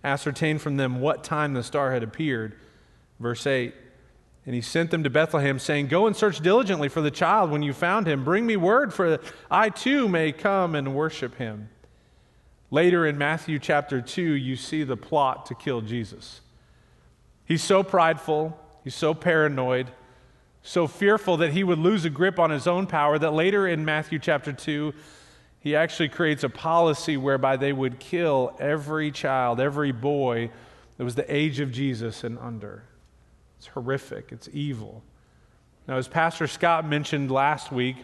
ascertained 0.07 0.61
from 0.61 0.77
them 0.77 1.01
what 1.01 1.23
time 1.23 1.53
the 1.53 1.63
star 1.63 1.91
had 1.91 2.01
appeared. 2.01 2.55
Verse 3.19 3.45
8. 3.45 3.73
And 4.45 4.55
he 4.55 4.61
sent 4.61 4.91
them 4.91 5.03
to 5.03 5.09
Bethlehem, 5.09 5.59
saying, 5.59 5.87
Go 5.87 6.07
and 6.07 6.15
search 6.15 6.39
diligently 6.39 6.87
for 6.87 7.01
the 7.01 7.11
child. 7.11 7.51
When 7.51 7.61
you 7.61 7.73
found 7.73 8.07
him, 8.07 8.23
bring 8.23 8.45
me 8.45 8.55
word, 8.55 8.93
for 8.93 9.19
I 9.51 9.69
too 9.69 10.07
may 10.07 10.31
come 10.31 10.73
and 10.73 10.95
worship 10.95 11.35
him. 11.35 11.69
Later 12.71 13.05
in 13.05 13.17
Matthew 13.17 13.59
chapter 13.59 14.01
2, 14.01 14.21
you 14.21 14.55
see 14.55 14.83
the 14.83 14.97
plot 14.97 15.45
to 15.47 15.55
kill 15.55 15.81
Jesus. 15.81 16.41
He's 17.45 17.63
so 17.63 17.83
prideful, 17.83 18.57
he's 18.83 18.95
so 18.95 19.13
paranoid, 19.13 19.91
so 20.61 20.87
fearful 20.87 21.37
that 21.37 21.51
he 21.51 21.63
would 21.63 21.79
lose 21.79 22.03
a 22.05 22.09
grip 22.09 22.39
on 22.39 22.49
his 22.49 22.67
own 22.67 22.87
power 22.87 23.17
that 23.19 23.31
later 23.33 23.67
in 23.67 23.85
Matthew 23.85 24.19
chapter 24.19 24.51
2, 24.51 24.93
he 25.67 25.75
actually 25.75 26.07
creates 26.07 26.45
a 26.45 26.49
policy 26.49 27.17
whereby 27.17 27.57
they 27.57 27.73
would 27.73 27.99
kill 27.99 28.55
every 28.57 29.11
child, 29.11 29.59
every 29.59 29.91
boy 29.91 30.49
that 30.97 31.03
was 31.03 31.15
the 31.15 31.33
age 31.33 31.59
of 31.59 31.73
Jesus 31.73 32.23
and 32.23 32.39
under. 32.39 32.83
It's 33.57 33.67
horrific, 33.67 34.31
it's 34.31 34.47
evil. 34.53 35.03
Now, 35.85 35.97
as 35.97 36.07
Pastor 36.07 36.47
Scott 36.47 36.87
mentioned 36.87 37.31
last 37.31 37.69
week, 37.69 37.97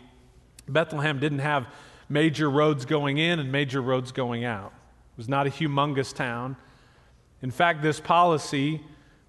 Bethlehem 0.68 1.20
didn't 1.20 1.40
have 1.40 1.68
major 2.10 2.50
roads 2.50 2.84
going 2.84 3.18
in 3.18 3.40
and 3.40 3.50
major 3.50 3.82
roads 3.82 4.12
going 4.12 4.44
out. 4.44 4.74
It 5.14 5.18
was 5.18 5.30
not 5.30 5.48
a 5.48 5.50
humongous 5.50 6.14
town. 6.14 6.58
In 7.42 7.50
fact, 7.50 7.82
this 7.82 8.02
policy 8.02 8.82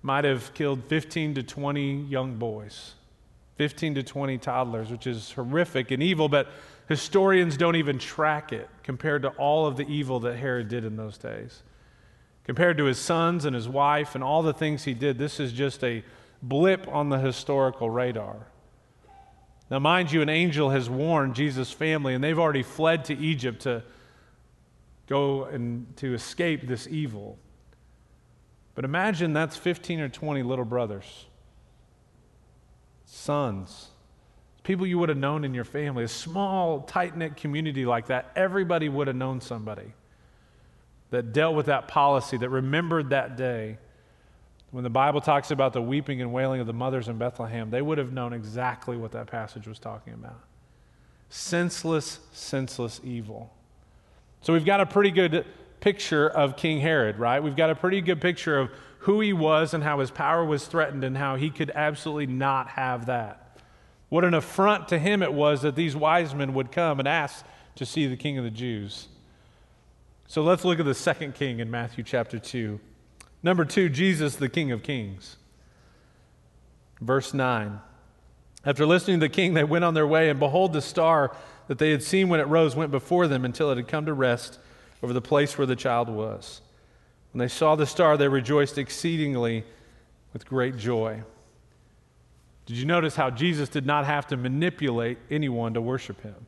might 0.02 0.24
have 0.24 0.52
killed 0.54 0.82
15 0.88 1.36
to 1.36 1.44
20 1.44 2.02
young 2.06 2.34
boys, 2.34 2.94
15 3.58 3.94
to 3.94 4.02
20 4.02 4.38
toddlers, 4.38 4.90
which 4.90 5.06
is 5.06 5.30
horrific 5.30 5.92
and 5.92 6.02
evil, 6.02 6.28
but 6.28 6.48
historians 6.88 7.56
don't 7.56 7.76
even 7.76 7.98
track 7.98 8.52
it 8.52 8.68
compared 8.82 9.22
to 9.22 9.28
all 9.30 9.66
of 9.66 9.76
the 9.76 9.86
evil 9.88 10.20
that 10.20 10.36
Herod 10.36 10.68
did 10.68 10.84
in 10.84 10.96
those 10.96 11.18
days. 11.18 11.62
Compared 12.44 12.76
to 12.76 12.84
his 12.84 12.98
sons 12.98 13.46
and 13.46 13.54
his 13.54 13.68
wife 13.68 14.14
and 14.14 14.22
all 14.22 14.42
the 14.42 14.52
things 14.52 14.84
he 14.84 14.92
did, 14.92 15.18
this 15.18 15.40
is 15.40 15.52
just 15.52 15.82
a 15.82 16.04
blip 16.42 16.86
on 16.88 17.08
the 17.08 17.18
historical 17.18 17.88
radar. 17.88 18.48
Now, 19.70 19.78
mind 19.78 20.12
you, 20.12 20.20
an 20.20 20.28
angel 20.28 20.70
has 20.70 20.90
warned 20.90 21.34
Jesus' 21.34 21.72
family, 21.72 22.14
and 22.14 22.22
they've 22.22 22.38
already 22.38 22.62
fled 22.62 23.06
to 23.06 23.16
Egypt 23.16 23.62
to 23.62 23.82
go 25.06 25.44
and 25.44 25.96
to 25.96 26.12
escape 26.12 26.66
this 26.66 26.86
evil. 26.86 27.38
But 28.74 28.84
imagine 28.84 29.32
that's 29.32 29.56
15 29.56 30.00
or 30.00 30.08
20 30.08 30.42
little 30.42 30.64
brothers, 30.64 31.26
sons, 33.06 33.88
people 34.64 34.86
you 34.86 34.98
would 34.98 35.10
have 35.10 35.18
known 35.18 35.44
in 35.44 35.54
your 35.54 35.64
family. 35.64 36.02
A 36.04 36.08
small, 36.08 36.80
tight 36.80 37.16
knit 37.16 37.36
community 37.36 37.86
like 37.86 38.06
that, 38.06 38.32
everybody 38.34 38.88
would 38.88 39.06
have 39.06 39.14
known 39.14 39.40
somebody 39.40 39.92
that 41.10 41.32
dealt 41.32 41.54
with 41.54 41.66
that 41.66 41.86
policy, 41.86 42.36
that 42.38 42.48
remembered 42.48 43.10
that 43.10 43.36
day. 43.36 43.78
When 44.72 44.82
the 44.82 44.90
Bible 44.90 45.20
talks 45.20 45.52
about 45.52 45.72
the 45.72 45.82
weeping 45.82 46.20
and 46.20 46.32
wailing 46.32 46.60
of 46.60 46.66
the 46.66 46.72
mothers 46.72 47.06
in 47.06 47.16
Bethlehem, 47.18 47.70
they 47.70 47.80
would 47.80 47.98
have 47.98 48.12
known 48.12 48.32
exactly 48.32 48.96
what 48.96 49.12
that 49.12 49.28
passage 49.28 49.68
was 49.68 49.78
talking 49.78 50.14
about. 50.14 50.40
Senseless, 51.28 52.18
senseless 52.32 53.00
evil. 53.04 53.52
So 54.40 54.52
we've 54.52 54.64
got 54.64 54.80
a 54.80 54.86
pretty 54.86 55.12
good 55.12 55.46
picture 55.78 56.28
of 56.28 56.56
King 56.56 56.80
Herod, 56.80 57.18
right? 57.18 57.40
We've 57.40 57.54
got 57.54 57.70
a 57.70 57.74
pretty 57.74 58.00
good 58.00 58.20
picture 58.20 58.58
of 58.58 58.70
who 59.00 59.20
he 59.20 59.32
was 59.32 59.74
and 59.74 59.84
how 59.84 60.00
his 60.00 60.10
power 60.10 60.44
was 60.44 60.66
threatened 60.66 61.04
and 61.04 61.16
how 61.16 61.36
he 61.36 61.50
could 61.50 61.70
absolutely 61.74 62.26
not 62.26 62.68
have 62.68 63.06
that. 63.06 63.43
What 64.14 64.24
an 64.24 64.32
affront 64.32 64.86
to 64.90 64.98
him 65.00 65.24
it 65.24 65.34
was 65.34 65.62
that 65.62 65.74
these 65.74 65.96
wise 65.96 66.36
men 66.36 66.54
would 66.54 66.70
come 66.70 67.00
and 67.00 67.08
ask 67.08 67.44
to 67.74 67.84
see 67.84 68.06
the 68.06 68.16
king 68.16 68.38
of 68.38 68.44
the 68.44 68.50
Jews. 68.52 69.08
So 70.28 70.40
let's 70.40 70.64
look 70.64 70.78
at 70.78 70.84
the 70.84 70.94
second 70.94 71.34
king 71.34 71.58
in 71.58 71.68
Matthew 71.68 72.04
chapter 72.04 72.38
2. 72.38 72.78
Number 73.42 73.64
two, 73.64 73.88
Jesus, 73.88 74.36
the 74.36 74.48
King 74.48 74.70
of 74.70 74.84
Kings. 74.84 75.36
Verse 77.00 77.34
9. 77.34 77.80
After 78.64 78.86
listening 78.86 79.18
to 79.18 79.26
the 79.26 79.34
king, 79.34 79.54
they 79.54 79.64
went 79.64 79.84
on 79.84 79.94
their 79.94 80.06
way, 80.06 80.30
and 80.30 80.38
behold, 80.38 80.74
the 80.74 80.80
star 80.80 81.36
that 81.66 81.78
they 81.78 81.90
had 81.90 82.04
seen 82.04 82.28
when 82.28 82.38
it 82.38 82.46
rose 82.46 82.76
went 82.76 82.92
before 82.92 83.26
them 83.26 83.44
until 83.44 83.72
it 83.72 83.78
had 83.78 83.88
come 83.88 84.06
to 84.06 84.14
rest 84.14 84.60
over 85.02 85.12
the 85.12 85.20
place 85.20 85.58
where 85.58 85.66
the 85.66 85.74
child 85.74 86.08
was. 86.08 86.60
When 87.32 87.40
they 87.40 87.48
saw 87.48 87.74
the 87.74 87.84
star, 87.84 88.16
they 88.16 88.28
rejoiced 88.28 88.78
exceedingly 88.78 89.64
with 90.32 90.46
great 90.46 90.76
joy. 90.76 91.24
Did 92.66 92.76
you 92.76 92.86
notice 92.86 93.16
how 93.16 93.30
Jesus 93.30 93.68
did 93.68 93.84
not 93.86 94.06
have 94.06 94.26
to 94.28 94.36
manipulate 94.36 95.18
anyone 95.30 95.74
to 95.74 95.80
worship 95.80 96.22
him? 96.22 96.46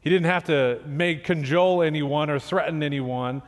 He 0.00 0.10
didn't 0.10 0.26
have 0.26 0.44
to 0.44 0.80
make 0.86 1.24
cajole 1.24 1.82
anyone 1.82 2.28
or 2.28 2.38
threaten 2.38 2.82
anyone 2.82 3.42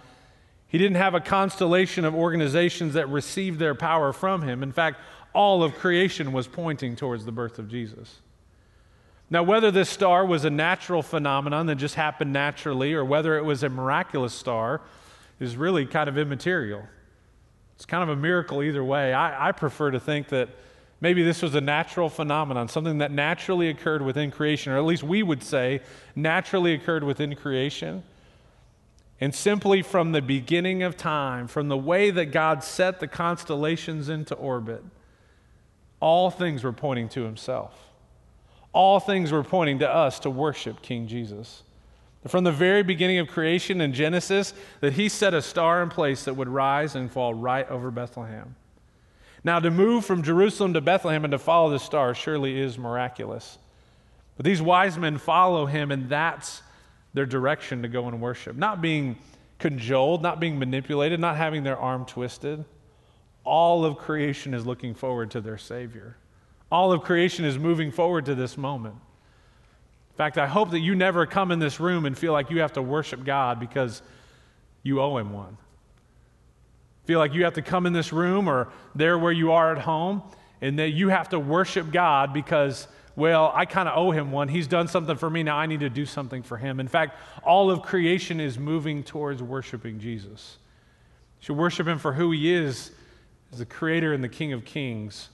he 0.69 0.79
didn't 0.79 0.97
have 0.97 1.15
a 1.15 1.21
constellation 1.21 2.05
of 2.05 2.15
organizations 2.15 2.95
that 2.95 3.09
received 3.09 3.59
their 3.59 3.75
power 3.75 4.13
from 4.13 4.43
him. 4.43 4.63
In 4.63 4.73
fact, 4.73 5.01
all 5.33 5.63
of 5.63 5.75
creation 5.77 6.33
was 6.33 6.49
pointing 6.49 6.97
towards 6.97 7.25
the 7.25 7.33
birth 7.33 7.59
of 7.59 7.69
Jesus. 7.69 8.21
Now, 9.29 9.43
whether 9.43 9.71
this 9.71 9.89
star 9.89 10.25
was 10.25 10.45
a 10.45 10.51
natural 10.51 11.03
phenomenon 11.03 11.67
that 11.67 11.77
just 11.77 11.95
happened 11.95 12.33
naturally 12.33 12.95
or 12.95 13.05
whether 13.05 13.37
it 13.37 13.45
was 13.45 13.63
a 13.63 13.69
miraculous 13.69 14.33
star 14.33 14.81
is 15.41 15.57
really 15.57 15.85
kind 15.87 16.09
of 16.09 16.17
immaterial. 16.17 16.83
It's 17.75 17.85
kind 17.85 18.03
of 18.03 18.09
a 18.09 18.21
miracle 18.21 18.63
either 18.63 18.83
way. 18.83 19.13
I, 19.13 19.49
I 19.49 19.53
prefer 19.53 19.91
to 19.91 20.01
think 20.01 20.29
that 20.29 20.49
maybe 21.01 21.23
this 21.23 21.43
was 21.43 21.55
a 21.55 21.61
natural 21.61 22.09
phenomenon, 22.09 22.69
something 22.69 22.99
that 22.99 23.11
naturally 23.11 23.69
occurred 23.69 24.03
within 24.03 24.31
creation, 24.31 24.73
or 24.73 24.79
at 24.79 24.85
least 24.85 25.03
we 25.03 25.23
would 25.23 25.43
say 25.43 25.81
naturally 26.15 26.73
occurred 26.73 27.05
within 27.05 27.35
creation 27.35 28.03
and 29.21 29.35
simply 29.35 29.83
from 29.83 30.13
the 30.13 30.21
beginning 30.21 30.83
of 30.83 30.97
time, 30.97 31.47
from 31.47 31.69
the 31.69 31.77
way 31.77 32.11
that 32.11 32.27
God 32.27 32.63
set 32.63 33.01
the 33.01 33.09
constellations 33.09 34.09
into 34.09 34.35
orbit, 34.35 34.85
all 36.01 36.31
things 36.31 36.63
were 36.63 36.73
pointing 36.73 37.09
to 37.11 37.23
Himself. 37.23 37.75
All 38.73 39.01
things 39.01 39.33
were 39.33 39.43
pointing 39.43 39.79
to 39.79 39.89
us 39.89 40.19
to 40.21 40.31
worship 40.31 40.83
King 40.83 41.09
Jesus. 41.09 41.63
From 42.27 42.45
the 42.45 42.53
very 42.53 42.83
beginning 42.83 43.19
of 43.19 43.29
creation 43.29 43.81
in 43.81 43.95
Genesis, 43.95 44.53
that 44.81 44.95
He 44.95 45.09
set 45.09 45.33
a 45.33 45.41
star 45.41 45.83
in 45.83 45.89
place 45.89 46.25
that 46.25 46.35
would 46.35 46.49
rise 46.49 46.95
and 46.95 47.11
fall 47.11 47.33
right 47.33 47.67
over 47.71 47.91
Bethlehem. 47.91 48.55
Now, 49.47 49.61
to 49.61 49.71
move 49.71 50.05
from 50.05 50.25
Jerusalem 50.25 50.75
to 50.75 50.81
Bethlehem 50.81 51.25
and 51.25 51.31
to 51.31 51.39
follow 51.39 51.71
the 51.71 51.79
star 51.79 52.17
surely 52.17 52.61
is 52.61 52.77
miraculous. 52.77 53.59
But 54.37 54.45
these 54.45 54.61
wise 54.61 54.99
men 54.99 55.19
follow 55.19 55.67
Him, 55.67 55.93
and 55.93 56.09
that's 56.09 56.63
their 57.15 57.27
direction 57.27 57.83
to 57.83 57.89
go 57.89 58.09
and 58.09 58.21
worship, 58.21 58.57
not 58.57 58.83
being 58.83 59.17
cajoled, 59.61 60.21
not 60.21 60.41
being 60.41 60.59
manipulated, 60.59 61.21
not 61.21 61.37
having 61.37 61.63
their 61.63 61.79
arm 61.79 62.05
twisted. 62.07 62.65
All 63.45 63.85
of 63.85 63.99
creation 63.99 64.53
is 64.53 64.67
looking 64.67 64.95
forward 64.95 65.31
to 65.31 65.41
their 65.41 65.59
Savior. 65.59 66.17
All 66.73 66.91
of 66.91 67.03
creation 67.03 67.45
is 67.45 67.57
moving 67.57 67.93
forward 67.93 68.27
to 68.27 68.35
this 68.35 68.59
moment. 68.59 68.97
In 68.97 70.17
fact, 70.17 70.39
I 70.39 70.49
hope 70.49 70.73
that 70.73 70.81
you 70.81 70.97
never 70.97 71.25
come 71.25 71.53
in 71.53 71.61
this 71.61 71.79
room 71.79 72.05
and 72.05 72.19
feel 72.19 72.33
like 72.33 72.51
you 72.51 72.63
have 72.63 72.73
to 72.73 72.83
worship 72.83 73.23
God 73.25 73.61
because 73.61 74.03
you 74.83 75.01
owe 75.01 75.19
Him 75.19 75.33
one. 75.33 75.57
Feel 77.07 77.19
like 77.19 77.35
you 77.35 77.45
have 77.45 77.55
to 77.55 77.63
come 77.63 77.87
in 77.87 77.93
this 77.93 78.13
room 78.13 78.49
or 78.49 78.69
there 78.95 79.19
where 79.19 79.33
you 79.33 79.53
are 79.53 79.75
at 79.75 79.83
home 79.83 80.23
and 80.61 80.79
that 80.79 80.91
you 80.91 81.09
have 81.09 81.31
to 81.31 81.41
worship 81.41 81.91
God 81.91 82.33
because 82.35 82.87
well, 83.17 83.51
I 83.55 83.65
kind 83.65 83.89
of 83.89 83.97
owe 83.97 84.11
him 84.11 84.31
one. 84.31 84.47
He's 84.47 84.67
done 84.67 84.89
something 84.89 85.17
for 85.17 85.31
me. 85.31 85.43
Now 85.43 85.57
I 85.57 85.65
need 85.65 85.81
to 85.81 85.89
do 85.89 86.05
something 86.05 86.43
for 86.43 86.59
him. 86.59 86.79
In 86.79 86.87
fact, 86.87 87.19
all 87.43 87.71
of 87.71 87.81
creation 87.81 88.41
is 88.41 88.59
moving 88.59 89.03
towards 89.03 89.43
worshiping 89.43 89.99
Jesus. 89.99 90.59
You 91.41 91.47
should 91.47 91.57
worship 91.57 91.89
him 91.89 91.99
for 91.99 92.13
who 92.13 92.31
he 92.33 92.53
is 92.53 92.91
as 93.53 93.59
the 93.59 93.65
creator 93.65 94.13
and 94.13 94.23
the 94.23 94.29
king 94.29 94.53
of 94.53 94.67
kings, 94.67 95.31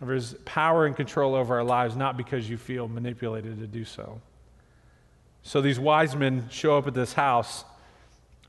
of 0.00 0.08
his 0.08 0.34
power 0.46 0.86
and 0.86 0.96
control 0.96 1.34
over 1.34 1.54
our 1.54 1.64
lives, 1.64 1.96
not 1.96 2.16
because 2.16 2.48
you 2.48 2.56
feel 2.56 2.88
manipulated 2.88 3.60
to 3.60 3.66
do 3.66 3.84
so. 3.84 4.22
So 5.42 5.60
these 5.60 5.78
wise 5.78 6.16
men 6.16 6.48
show 6.50 6.78
up 6.78 6.86
at 6.86 6.94
this 6.94 7.12
house, 7.12 7.66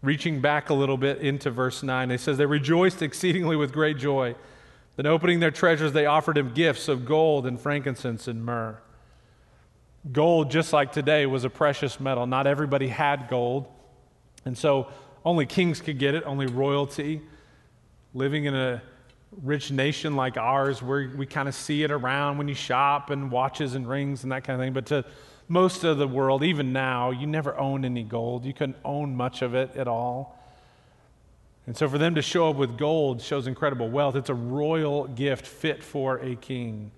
reaching 0.05 0.39
back 0.39 0.69
a 0.69 0.73
little 0.73 0.97
bit 0.97 1.19
into 1.19 1.49
verse 1.51 1.83
9. 1.83 2.11
It 2.11 2.19
says, 2.19 2.37
They 2.37 2.45
rejoiced 2.45 3.01
exceedingly 3.01 3.55
with 3.55 3.73
great 3.73 3.97
joy. 3.97 4.35
Then, 4.95 5.07
opening 5.07 5.39
their 5.41 5.51
treasures, 5.51 5.91
they 5.91 6.05
offered 6.05 6.37
him 6.37 6.53
gifts 6.53 6.87
of 6.87 7.05
gold 7.05 7.45
and 7.45 7.59
frankincense 7.59 8.27
and 8.27 8.45
myrrh. 8.45 8.77
Gold, 10.11 10.51
just 10.51 10.71
like 10.71 10.91
today, 10.91 11.25
was 11.25 11.43
a 11.43 11.49
precious 11.49 11.99
metal. 11.99 12.27
Not 12.27 12.47
everybody 12.47 12.87
had 12.87 13.27
gold. 13.27 13.67
And 14.45 14.57
so 14.57 14.87
only 15.25 15.45
kings 15.45 15.81
could 15.81 15.97
get 15.97 16.15
it, 16.15 16.23
only 16.25 16.45
royalty. 16.45 17.21
Living 18.13 18.45
in 18.45 18.55
a 18.55 18.81
rich 19.43 19.71
nation 19.71 20.15
like 20.15 20.37
ours, 20.37 20.81
where 20.81 21.11
we 21.15 21.25
kind 21.25 21.49
of 21.49 21.55
see 21.55 21.83
it 21.83 21.91
around 21.91 22.37
when 22.37 22.47
you 22.47 22.53
shop 22.53 23.09
and 23.09 23.29
watches 23.29 23.75
and 23.75 23.89
rings 23.89 24.23
and 24.23 24.31
that 24.31 24.43
kind 24.45 24.59
of 24.59 24.65
thing. 24.65 24.73
But 24.73 24.85
to 24.87 25.03
most 25.47 25.83
of 25.83 25.97
the 25.97 26.07
world, 26.07 26.43
even 26.43 26.73
now, 26.73 27.11
you 27.11 27.27
never 27.27 27.57
owned 27.57 27.85
any 27.85 28.03
gold. 28.03 28.45
You 28.45 28.53
couldn't 28.53 28.77
own 28.83 29.15
much 29.15 29.41
of 29.41 29.53
it 29.53 29.75
at 29.75 29.87
all. 29.87 30.39
And 31.67 31.75
so 31.75 31.89
for 31.89 31.97
them 31.97 32.15
to 32.15 32.21
show 32.21 32.49
up 32.49 32.55
with 32.55 32.77
gold 32.77 33.21
shows 33.21 33.47
incredible 33.47 33.89
wealth. 33.89 34.15
It's 34.15 34.29
a 34.29 34.35
royal 34.35 35.07
gift 35.07 35.45
fit 35.45 35.83
for 35.83 36.17
a 36.17 36.35
king. 36.35 36.91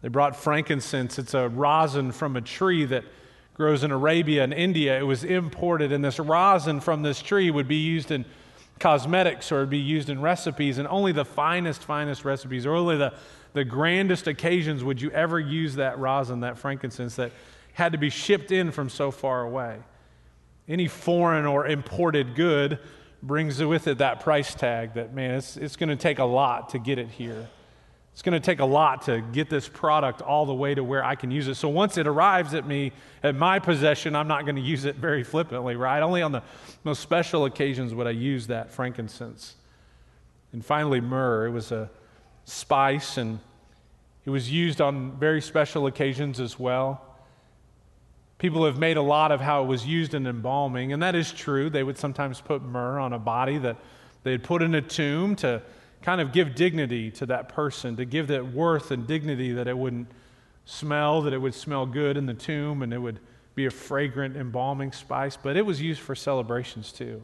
They 0.00 0.08
brought 0.08 0.36
frankincense. 0.36 1.18
It's 1.18 1.34
a 1.34 1.48
rosin 1.48 2.12
from 2.12 2.36
a 2.36 2.40
tree 2.40 2.84
that 2.86 3.04
grows 3.54 3.84
in 3.84 3.90
Arabia 3.90 4.42
and 4.42 4.52
India. 4.52 4.98
It 4.98 5.02
was 5.02 5.24
imported, 5.24 5.92
and 5.92 6.04
this 6.04 6.18
rosin 6.18 6.80
from 6.80 7.02
this 7.02 7.20
tree 7.22 7.50
would 7.50 7.68
be 7.68 7.76
used 7.76 8.10
in 8.10 8.24
cosmetics 8.78 9.52
or 9.52 9.64
be 9.66 9.78
used 9.78 10.08
in 10.08 10.20
recipes, 10.20 10.78
and 10.78 10.88
only 10.88 11.12
the 11.12 11.24
finest, 11.24 11.82
finest 11.82 12.24
recipes, 12.24 12.66
or 12.66 12.74
only 12.74 12.96
the, 12.96 13.12
the 13.52 13.64
grandest 13.64 14.26
occasions 14.26 14.82
would 14.82 15.00
you 15.00 15.10
ever 15.10 15.38
use 15.38 15.74
that 15.76 15.98
rosin, 15.98 16.40
that 16.40 16.58
frankincense 16.58 17.16
that 17.16 17.32
had 17.74 17.92
to 17.92 17.98
be 17.98 18.10
shipped 18.10 18.50
in 18.52 18.70
from 18.70 18.88
so 18.88 19.10
far 19.10 19.42
away. 19.42 19.78
Any 20.68 20.88
foreign 20.88 21.46
or 21.46 21.66
imported 21.66 22.34
good 22.34 22.78
brings 23.22 23.62
with 23.62 23.86
it 23.86 23.98
that 23.98 24.20
price 24.20 24.54
tag 24.54 24.94
that, 24.94 25.14
man, 25.14 25.32
it's, 25.36 25.56
it's 25.56 25.76
going 25.76 25.88
to 25.88 25.96
take 25.96 26.18
a 26.18 26.24
lot 26.24 26.70
to 26.70 26.78
get 26.78 26.98
it 26.98 27.08
here. 27.08 27.48
It's 28.12 28.20
going 28.20 28.34
to 28.34 28.44
take 28.44 28.60
a 28.60 28.64
lot 28.64 29.02
to 29.02 29.22
get 29.32 29.48
this 29.48 29.68
product 29.68 30.20
all 30.20 30.44
the 30.44 30.54
way 30.54 30.74
to 30.74 30.84
where 30.84 31.02
I 31.02 31.14
can 31.14 31.30
use 31.30 31.48
it. 31.48 31.54
So 31.54 31.68
once 31.68 31.96
it 31.96 32.06
arrives 32.06 32.52
at 32.52 32.66
me, 32.66 32.92
at 33.22 33.34
my 33.34 33.58
possession, 33.58 34.14
I'm 34.14 34.28
not 34.28 34.44
going 34.44 34.56
to 34.56 34.62
use 34.62 34.84
it 34.84 34.96
very 34.96 35.24
flippantly, 35.24 35.76
right? 35.76 36.02
Only 36.02 36.20
on 36.20 36.32
the 36.32 36.42
most 36.84 37.00
special 37.00 37.46
occasions 37.46 37.94
would 37.94 38.06
I 38.06 38.10
use 38.10 38.48
that 38.48 38.70
frankincense. 38.70 39.54
And 40.52 40.62
finally, 40.62 41.00
myrrh. 41.00 41.46
It 41.46 41.50
was 41.50 41.72
a 41.72 41.90
spice 42.44 43.16
and 43.16 43.38
it 44.24 44.30
was 44.30 44.50
used 44.50 44.80
on 44.80 45.18
very 45.18 45.40
special 45.40 45.86
occasions 45.86 46.38
as 46.38 46.58
well. 46.58 47.04
People 48.38 48.64
have 48.64 48.78
made 48.78 48.96
a 48.96 49.02
lot 49.02 49.32
of 49.32 49.40
how 49.40 49.62
it 49.64 49.66
was 49.66 49.86
used 49.86 50.14
in 50.14 50.26
embalming, 50.26 50.92
and 50.92 51.02
that 51.02 51.14
is 51.14 51.32
true. 51.32 51.70
They 51.70 51.82
would 51.82 51.98
sometimes 51.98 52.40
put 52.40 52.62
myrrh 52.62 52.98
on 52.98 53.12
a 53.12 53.18
body 53.18 53.58
that 53.58 53.76
they'd 54.22 54.42
put 54.42 54.62
in 54.62 54.74
a 54.74 54.82
tomb 54.82 55.36
to 55.36 55.62
kind 56.02 56.20
of 56.20 56.32
give 56.32 56.54
dignity 56.54 57.10
to 57.12 57.26
that 57.26 57.48
person, 57.48 57.96
to 57.96 58.04
give 58.04 58.28
that 58.28 58.52
worth 58.52 58.90
and 58.90 59.06
dignity 59.06 59.52
that 59.52 59.68
it 59.68 59.76
wouldn't 59.76 60.08
smell, 60.64 61.22
that 61.22 61.32
it 61.32 61.38
would 61.38 61.54
smell 61.54 61.86
good 61.86 62.16
in 62.16 62.26
the 62.26 62.34
tomb, 62.34 62.82
and 62.82 62.92
it 62.92 62.98
would 62.98 63.20
be 63.54 63.66
a 63.66 63.70
fragrant 63.70 64.36
embalming 64.36 64.92
spice. 64.92 65.36
But 65.36 65.56
it 65.56 65.66
was 65.66 65.80
used 65.80 66.00
for 66.00 66.14
celebrations 66.14 66.92
too. 66.92 67.22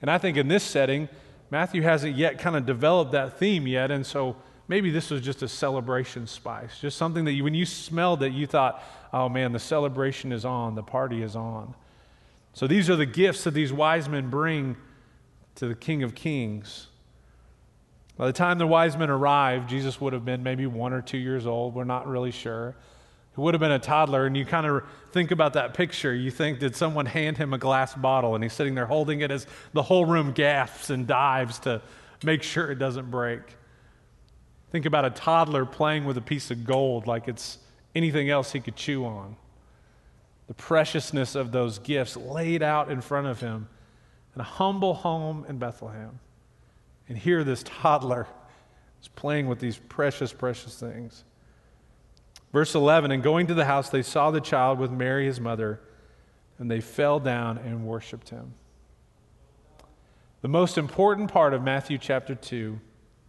And 0.00 0.10
I 0.10 0.18
think 0.18 0.36
in 0.36 0.48
this 0.48 0.62
setting, 0.62 1.08
Matthew 1.50 1.82
hasn't 1.82 2.16
yet 2.16 2.38
kind 2.38 2.56
of 2.56 2.66
developed 2.66 3.12
that 3.12 3.38
theme 3.38 3.66
yet, 3.66 3.90
and 3.90 4.04
so 4.04 4.36
maybe 4.68 4.90
this 4.90 5.10
was 5.10 5.20
just 5.20 5.42
a 5.42 5.48
celebration 5.48 6.26
spice, 6.26 6.80
just 6.80 6.96
something 6.96 7.24
that 7.24 7.32
you, 7.32 7.44
when 7.44 7.54
you 7.54 7.64
smelled 7.64 8.22
it, 8.22 8.32
you 8.32 8.46
thought, 8.46 8.82
oh 9.12 9.28
man, 9.28 9.52
the 9.52 9.58
celebration 9.58 10.32
is 10.32 10.44
on, 10.44 10.74
the 10.74 10.82
party 10.82 11.22
is 11.22 11.36
on. 11.36 11.74
So 12.52 12.66
these 12.66 12.88
are 12.90 12.96
the 12.96 13.06
gifts 13.06 13.44
that 13.44 13.52
these 13.52 13.72
wise 13.72 14.08
men 14.08 14.30
bring 14.30 14.76
to 15.56 15.68
the 15.68 15.74
King 15.74 16.02
of 16.02 16.14
Kings. 16.14 16.88
By 18.16 18.26
the 18.26 18.32
time 18.32 18.58
the 18.58 18.66
wise 18.66 18.96
men 18.96 19.10
arrived, 19.10 19.68
Jesus 19.68 20.00
would 20.00 20.14
have 20.14 20.24
been 20.24 20.42
maybe 20.42 20.66
one 20.66 20.92
or 20.92 21.02
two 21.02 21.18
years 21.18 21.46
old. 21.46 21.74
We're 21.74 21.84
not 21.84 22.06
really 22.06 22.30
sure. 22.30 22.74
He 23.36 23.42
would 23.42 23.52
have 23.52 23.60
been 23.60 23.70
a 23.70 23.78
toddler, 23.78 24.24
and 24.24 24.34
you 24.34 24.46
kind 24.46 24.66
of 24.66 24.82
think 25.12 25.30
about 25.30 25.52
that 25.52 25.74
picture. 25.74 26.14
You 26.14 26.30
think, 26.30 26.58
did 26.58 26.74
someone 26.74 27.04
hand 27.04 27.36
him 27.36 27.52
a 27.52 27.58
glass 27.58 27.94
bottle 27.94 28.34
and 28.34 28.42
he's 28.42 28.54
sitting 28.54 28.74
there 28.74 28.86
holding 28.86 29.20
it 29.20 29.30
as 29.30 29.46
the 29.74 29.82
whole 29.82 30.06
room 30.06 30.32
gasps 30.32 30.88
and 30.88 31.06
dives 31.06 31.58
to 31.60 31.82
make 32.24 32.42
sure 32.42 32.70
it 32.70 32.78
doesn't 32.78 33.10
break? 33.10 33.42
Think 34.72 34.86
about 34.86 35.04
a 35.04 35.10
toddler 35.10 35.66
playing 35.66 36.06
with 36.06 36.16
a 36.16 36.22
piece 36.22 36.50
of 36.50 36.64
gold 36.64 37.06
like 37.06 37.28
it's 37.28 37.58
anything 37.94 38.30
else 38.30 38.52
he 38.52 38.60
could 38.60 38.74
chew 38.74 39.04
on. 39.04 39.36
The 40.46 40.54
preciousness 40.54 41.34
of 41.34 41.52
those 41.52 41.78
gifts 41.78 42.16
laid 42.16 42.62
out 42.62 42.90
in 42.90 43.02
front 43.02 43.26
of 43.26 43.40
him 43.40 43.68
in 44.34 44.40
a 44.40 44.44
humble 44.44 44.94
home 44.94 45.44
in 45.46 45.58
Bethlehem. 45.58 46.20
And 47.08 47.18
here, 47.18 47.44
this 47.44 47.62
toddler 47.64 48.26
is 49.02 49.08
playing 49.08 49.46
with 49.46 49.60
these 49.60 49.76
precious, 49.76 50.32
precious 50.32 50.80
things. 50.80 51.24
Verse 52.52 52.74
11 52.74 53.10
And 53.10 53.22
going 53.22 53.46
to 53.46 53.54
the 53.54 53.64
house, 53.64 53.88
they 53.88 54.02
saw 54.02 54.30
the 54.30 54.40
child 54.40 54.78
with 54.78 54.90
Mary, 54.90 55.26
his 55.26 55.40
mother, 55.40 55.80
and 56.58 56.70
they 56.70 56.80
fell 56.80 57.20
down 57.20 57.58
and 57.58 57.86
worshiped 57.86 58.30
him. 58.30 58.54
The 60.42 60.48
most 60.48 60.78
important 60.78 61.32
part 61.32 61.54
of 61.54 61.62
Matthew 61.62 61.98
chapter 61.98 62.34
2, 62.34 62.78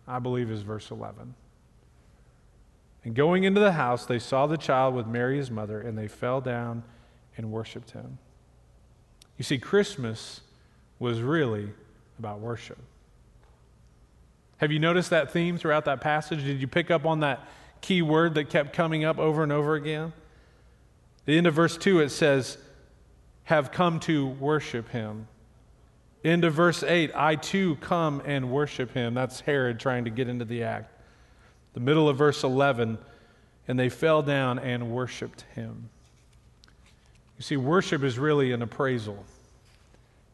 I 0.07 0.19
believe, 0.19 0.51
is 0.51 0.61
verse 0.61 0.91
11. 0.91 1.33
And 3.03 3.15
going 3.15 3.43
into 3.43 3.59
the 3.59 3.71
house, 3.71 4.05
they 4.05 4.19
saw 4.19 4.47
the 4.47 4.57
child 4.57 4.93
with 4.93 5.07
Mary, 5.07 5.37
his 5.37 5.49
mother, 5.49 5.79
and 5.79 5.97
they 5.97 6.07
fell 6.07 6.41
down 6.41 6.83
and 7.37 7.51
worshiped 7.51 7.91
him. 7.91 8.17
You 9.37 9.43
see, 9.43 9.57
Christmas 9.57 10.41
was 10.99 11.21
really 11.21 11.69
about 12.19 12.39
worship. 12.39 12.79
Have 14.57 14.71
you 14.71 14.79
noticed 14.79 15.11
that 15.11 15.31
theme 15.31 15.57
throughout 15.57 15.85
that 15.85 16.01
passage? 16.01 16.43
Did 16.43 16.59
you 16.59 16.67
pick 16.67 16.89
up 16.89 17.05
on 17.05 17.19
that 17.21 17.47
key 17.81 18.01
word 18.01 18.35
that 18.35 18.49
kept 18.49 18.73
coming 18.73 19.03
up 19.03 19.17
over 19.17 19.43
and 19.43 19.51
over 19.51 19.75
again? 19.75 20.13
the 21.27 21.37
end 21.37 21.45
of 21.45 21.53
verse 21.53 21.77
2, 21.77 21.99
it 21.99 22.09
says, 22.09 22.57
have 23.43 23.71
come 23.71 23.99
to 23.99 24.27
worship 24.27 24.89
him. 24.89 25.27
End 26.23 26.45
of 26.45 26.53
verse 26.53 26.83
8, 26.83 27.11
I 27.13 27.35
too 27.35 27.75
come 27.77 28.21
and 28.25 28.49
worship 28.49 28.93
him. 28.93 29.13
That's 29.13 29.41
Herod 29.41 29.79
trying 29.79 30.05
to 30.05 30.09
get 30.09 30.29
into 30.29 30.45
the 30.45 30.63
act. 30.63 30.91
The 31.73 31.81
middle 31.81 32.09
of 32.09 32.17
verse 32.17 32.43
11, 32.43 32.97
and 33.67 33.79
they 33.79 33.89
fell 33.89 34.21
down 34.21 34.57
and 34.57 34.89
worshiped 34.89 35.45
him. 35.53 35.89
You 37.37 37.43
see, 37.43 37.57
worship 37.57 38.03
is 38.03 38.17
really 38.17 38.51
an 38.53 38.61
appraisal, 38.61 39.23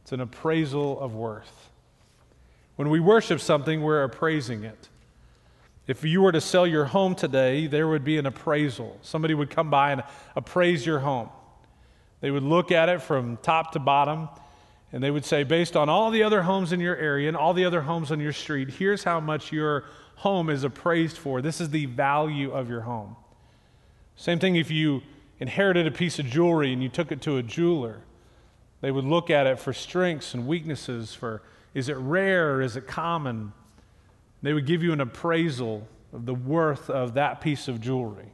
it's 0.03 0.11
an 0.11 0.21
appraisal 0.21 0.99
of 0.99 1.15
worth. 1.15 1.69
When 2.75 2.89
we 2.89 2.99
worship 2.99 3.39
something, 3.39 3.81
we're 3.81 4.03
appraising 4.03 4.63
it. 4.63 4.89
If 5.85 6.05
you 6.05 6.21
were 6.21 6.31
to 6.31 6.39
sell 6.39 6.65
your 6.65 6.85
home 6.85 7.13
today, 7.13 7.67
there 7.67 7.87
would 7.87 8.05
be 8.05 8.17
an 8.17 8.25
appraisal. 8.25 8.97
Somebody 9.01 9.33
would 9.33 9.49
come 9.49 9.69
by 9.69 9.91
and 9.91 10.03
appraise 10.35 10.85
your 10.85 10.99
home. 10.99 11.29
They 12.21 12.31
would 12.31 12.43
look 12.43 12.71
at 12.71 12.87
it 12.87 13.01
from 13.01 13.35
top 13.37 13.73
to 13.73 13.79
bottom, 13.79 14.29
and 14.93 15.03
they 15.03 15.11
would 15.11 15.25
say, 15.25 15.43
based 15.43 15.75
on 15.75 15.89
all 15.89 16.09
the 16.09 16.23
other 16.23 16.43
homes 16.43 16.71
in 16.71 16.79
your 16.79 16.95
area 16.95 17.27
and 17.27 17.35
all 17.35 17.53
the 17.53 17.65
other 17.65 17.81
homes 17.81 18.11
on 18.11 18.21
your 18.21 18.31
street, 18.31 18.69
here's 18.69 19.03
how 19.03 19.19
much 19.19 19.51
your 19.51 19.83
home 20.15 20.49
is 20.49 20.63
appraised 20.63 21.17
for. 21.17 21.41
This 21.41 21.59
is 21.59 21.69
the 21.71 21.85
value 21.87 22.51
of 22.51 22.69
your 22.69 22.81
home. 22.81 23.17
Same 24.15 24.39
thing 24.39 24.55
if 24.55 24.71
you 24.71 25.01
inherited 25.39 25.85
a 25.85 25.91
piece 25.91 26.17
of 26.17 26.27
jewelry 26.27 26.71
and 26.71 26.81
you 26.81 26.87
took 26.87 27.11
it 27.11 27.21
to 27.23 27.35
a 27.37 27.43
jeweler. 27.43 27.99
They 28.79 28.91
would 28.91 29.05
look 29.05 29.29
at 29.29 29.47
it 29.47 29.59
for 29.59 29.73
strengths 29.73 30.33
and 30.33 30.47
weaknesses, 30.47 31.13
for 31.13 31.41
is 31.73 31.89
it 31.89 31.97
rare? 31.97 32.55
Or 32.55 32.61
is 32.61 32.77
it 32.77 32.87
common? 32.87 33.51
They 34.43 34.53
would 34.53 34.67
give 34.67 34.83
you 34.83 34.93
an 34.93 35.01
appraisal 35.01 35.87
of 36.11 36.25
the 36.25 36.35
worth 36.35 36.89
of 36.89 37.15
that 37.15 37.41
piece 37.41 37.67
of 37.67 37.81
jewelry. 37.81 38.31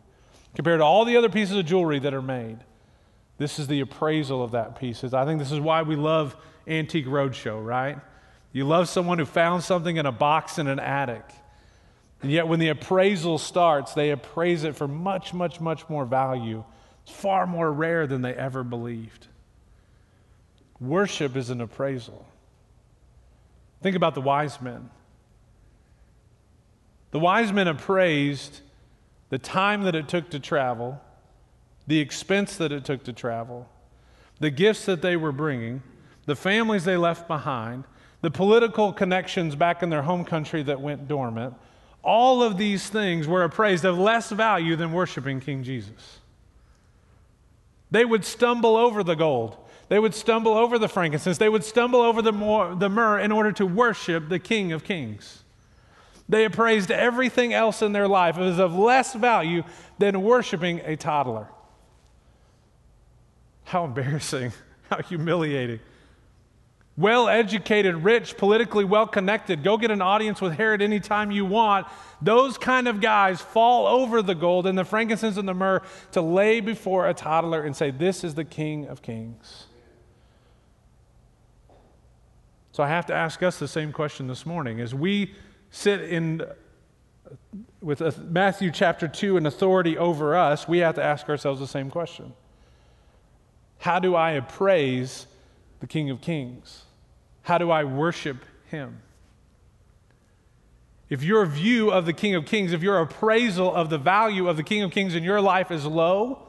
Compared 0.55 0.79
to 0.79 0.83
all 0.83 1.05
the 1.05 1.15
other 1.15 1.29
pieces 1.29 1.55
of 1.55 1.65
jewelry 1.65 1.99
that 1.99 2.13
are 2.13 2.21
made, 2.21 2.57
this 3.37 3.59
is 3.59 3.67
the 3.67 3.79
appraisal 3.79 4.43
of 4.43 4.51
that 4.51 4.77
piece. 4.77 5.03
I 5.03 5.23
think 5.25 5.39
this 5.39 5.51
is 5.51 5.59
why 5.59 5.83
we 5.83 5.95
love 5.95 6.35
Antique 6.67 7.05
Roadshow, 7.05 7.63
right? 7.63 7.97
You 8.51 8.65
love 8.65 8.89
someone 8.89 9.19
who 9.19 9.25
found 9.25 9.63
something 9.63 9.95
in 9.95 10.05
a 10.05 10.11
box 10.11 10.57
in 10.57 10.67
an 10.67 10.79
attic. 10.79 11.23
And 12.21 12.31
yet, 12.31 12.47
when 12.47 12.59
the 12.59 12.69
appraisal 12.69 13.37
starts, 13.37 13.93
they 13.93 14.09
appraise 14.09 14.63
it 14.63 14.75
for 14.75 14.87
much, 14.87 15.33
much, 15.33 15.61
much 15.61 15.87
more 15.87 16.05
value. 16.05 16.65
It's 17.03 17.15
far 17.15 17.47
more 17.47 17.71
rare 17.71 18.07
than 18.07 18.23
they 18.23 18.33
ever 18.33 18.63
believed. 18.63 19.27
Worship 20.81 21.37
is 21.37 21.49
an 21.49 21.61
appraisal. 21.61 22.27
Think 23.81 23.95
about 23.95 24.15
the 24.15 24.21
wise 24.21 24.59
men. 24.59 24.89
The 27.11 27.19
wise 27.19 27.51
men 27.51 27.67
appraised 27.67 28.61
the 29.29 29.37
time 29.37 29.83
that 29.83 29.95
it 29.95 30.07
took 30.07 30.29
to 30.31 30.39
travel, 30.39 31.01
the 31.87 31.99
expense 31.99 32.55
that 32.57 32.71
it 32.71 32.85
took 32.85 33.03
to 33.05 33.13
travel, 33.13 33.69
the 34.39 34.51
gifts 34.51 34.85
that 34.85 35.01
they 35.01 35.15
were 35.17 35.31
bringing, 35.31 35.81
the 36.25 36.35
families 36.35 36.85
they 36.85 36.97
left 36.97 37.27
behind, 37.27 37.83
the 38.21 38.31
political 38.31 38.93
connections 38.93 39.55
back 39.55 39.81
in 39.81 39.89
their 39.89 40.01
home 40.01 40.25
country 40.25 40.61
that 40.63 40.81
went 40.81 41.07
dormant. 41.07 41.53
All 42.03 42.43
of 42.43 42.57
these 42.57 42.89
things 42.89 43.27
were 43.27 43.43
appraised 43.43 43.85
of 43.85 43.97
less 43.97 44.29
value 44.29 44.75
than 44.75 44.91
worshiping 44.91 45.39
King 45.39 45.63
Jesus. 45.63 46.19
They 47.91 48.05
would 48.05 48.23
stumble 48.23 48.77
over 48.77 49.03
the 49.03 49.15
gold. 49.15 49.57
They 49.89 49.99
would 49.99 50.13
stumble 50.13 50.53
over 50.53 50.77
the 50.77 50.87
frankincense. 50.87 51.39
They 51.39 51.49
would 51.49 51.63
stumble 51.63 52.01
over 52.01 52.21
the, 52.21 52.31
myrrh 52.31 53.19
in 53.19 53.31
order 53.31 53.51
to 53.53 53.65
worship 53.65 54.29
the 54.29 54.39
King 54.39 54.71
of 54.71 54.83
Kings. 54.83 55.43
They 56.29 56.45
appraised 56.45 56.91
everything 56.91 57.53
else 57.53 57.81
in 57.81 57.91
their 57.91 58.07
life 58.07 58.37
as 58.37 58.59
of 58.59 58.75
less 58.75 59.15
value 59.15 59.63
than 59.97 60.21
worshiping 60.21 60.79
a 60.85 60.95
toddler. 60.95 61.47
How 63.63 63.83
embarrassing, 63.83 64.53
how 64.89 65.01
humiliating. 65.01 65.79
Well 66.95 67.29
educated, 67.29 67.95
rich, 68.03 68.37
politically 68.37 68.83
well 68.83 69.07
connected, 69.07 69.63
go 69.63 69.77
get 69.77 69.89
an 69.89 70.01
audience 70.01 70.39
with 70.39 70.53
Herod 70.53 70.81
anytime 70.81 71.31
you 71.31 71.45
want. 71.45 71.87
Those 72.21 72.57
kind 72.57 72.87
of 72.87 73.01
guys 73.01 73.41
fall 73.41 73.87
over 73.87 74.21
the 74.21 74.35
gold 74.35 74.67
and 74.67 74.77
the 74.77 74.83
frankincense 74.83 75.37
and 75.37 75.47
the 75.47 75.53
myrrh 75.53 75.81
to 76.11 76.21
lay 76.21 76.59
before 76.59 77.07
a 77.07 77.13
toddler 77.13 77.63
and 77.63 77.75
say, 77.75 77.89
This 77.89 78.23
is 78.23 78.35
the 78.35 78.43
King 78.43 78.85
of 78.87 79.01
Kings. 79.01 79.65
So 82.73 82.83
I 82.83 82.89
have 82.89 83.07
to 83.07 83.15
ask 83.15 83.41
us 83.41 83.57
the 83.57 83.67
same 83.67 83.91
question 83.91 84.27
this 84.27 84.45
morning. 84.45 84.79
As 84.79 84.93
we 84.93 85.33
sit 85.71 86.01
in 86.01 86.43
with 87.81 88.19
Matthew 88.29 88.71
chapter 88.71 89.07
2 89.07 89.37
and 89.37 89.47
authority 89.47 89.97
over 89.97 90.35
us, 90.35 90.67
we 90.67 90.79
have 90.79 90.95
to 90.95 91.03
ask 91.03 91.29
ourselves 91.29 91.59
the 91.59 91.67
same 91.67 91.89
question. 91.89 92.33
How 93.79 93.99
do 93.99 94.15
I 94.15 94.31
appraise 94.31 95.27
the 95.79 95.87
King 95.87 96.09
of 96.09 96.21
Kings? 96.21 96.83
How 97.43 97.57
do 97.57 97.71
I 97.71 97.85
worship 97.85 98.37
him? 98.65 99.01
If 101.09 101.23
your 101.23 101.45
view 101.45 101.89
of 101.89 102.05
the 102.05 102.13
King 102.13 102.35
of 102.35 102.45
Kings, 102.45 102.73
if 102.73 102.83
your 102.83 102.99
appraisal 102.99 103.73
of 103.73 103.89
the 103.89 103.97
value 103.97 104.47
of 104.47 104.57
the 104.57 104.63
King 104.63 104.83
of 104.83 104.91
Kings 104.91 105.15
in 105.15 105.23
your 105.23 105.41
life 105.41 105.71
is 105.71 105.85
low, 105.85 106.47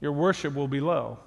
your 0.00 0.12
worship 0.12 0.54
will 0.54 0.68
be 0.68 0.80
low. 0.80 1.18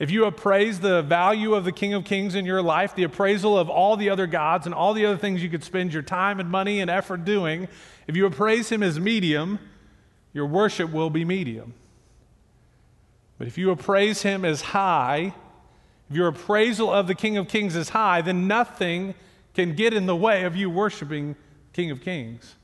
If 0.00 0.10
you 0.10 0.24
appraise 0.24 0.80
the 0.80 1.02
value 1.02 1.54
of 1.54 1.66
the 1.66 1.72
King 1.72 1.92
of 1.92 2.06
Kings 2.06 2.34
in 2.34 2.46
your 2.46 2.62
life, 2.62 2.94
the 2.94 3.02
appraisal 3.02 3.58
of 3.58 3.68
all 3.68 3.98
the 3.98 4.08
other 4.08 4.26
gods 4.26 4.64
and 4.64 4.74
all 4.74 4.94
the 4.94 5.04
other 5.04 5.18
things 5.18 5.42
you 5.42 5.50
could 5.50 5.62
spend 5.62 5.92
your 5.92 6.02
time 6.02 6.40
and 6.40 6.48
money 6.50 6.80
and 6.80 6.90
effort 6.90 7.26
doing, 7.26 7.68
if 8.06 8.16
you 8.16 8.24
appraise 8.24 8.70
him 8.70 8.82
as 8.82 8.98
medium, 8.98 9.58
your 10.32 10.46
worship 10.46 10.90
will 10.90 11.10
be 11.10 11.22
medium. 11.22 11.74
But 13.36 13.46
if 13.46 13.58
you 13.58 13.70
appraise 13.70 14.22
him 14.22 14.42
as 14.42 14.62
high, 14.62 15.34
if 16.08 16.16
your 16.16 16.28
appraisal 16.28 16.90
of 16.90 17.06
the 17.06 17.14
King 17.14 17.36
of 17.36 17.48
Kings 17.48 17.76
is 17.76 17.90
high, 17.90 18.22
then 18.22 18.48
nothing 18.48 19.14
can 19.52 19.74
get 19.74 19.92
in 19.92 20.06
the 20.06 20.16
way 20.16 20.44
of 20.44 20.56
you 20.56 20.70
worshiping 20.70 21.36
King 21.74 21.90
of 21.90 22.00
Kings. 22.00 22.56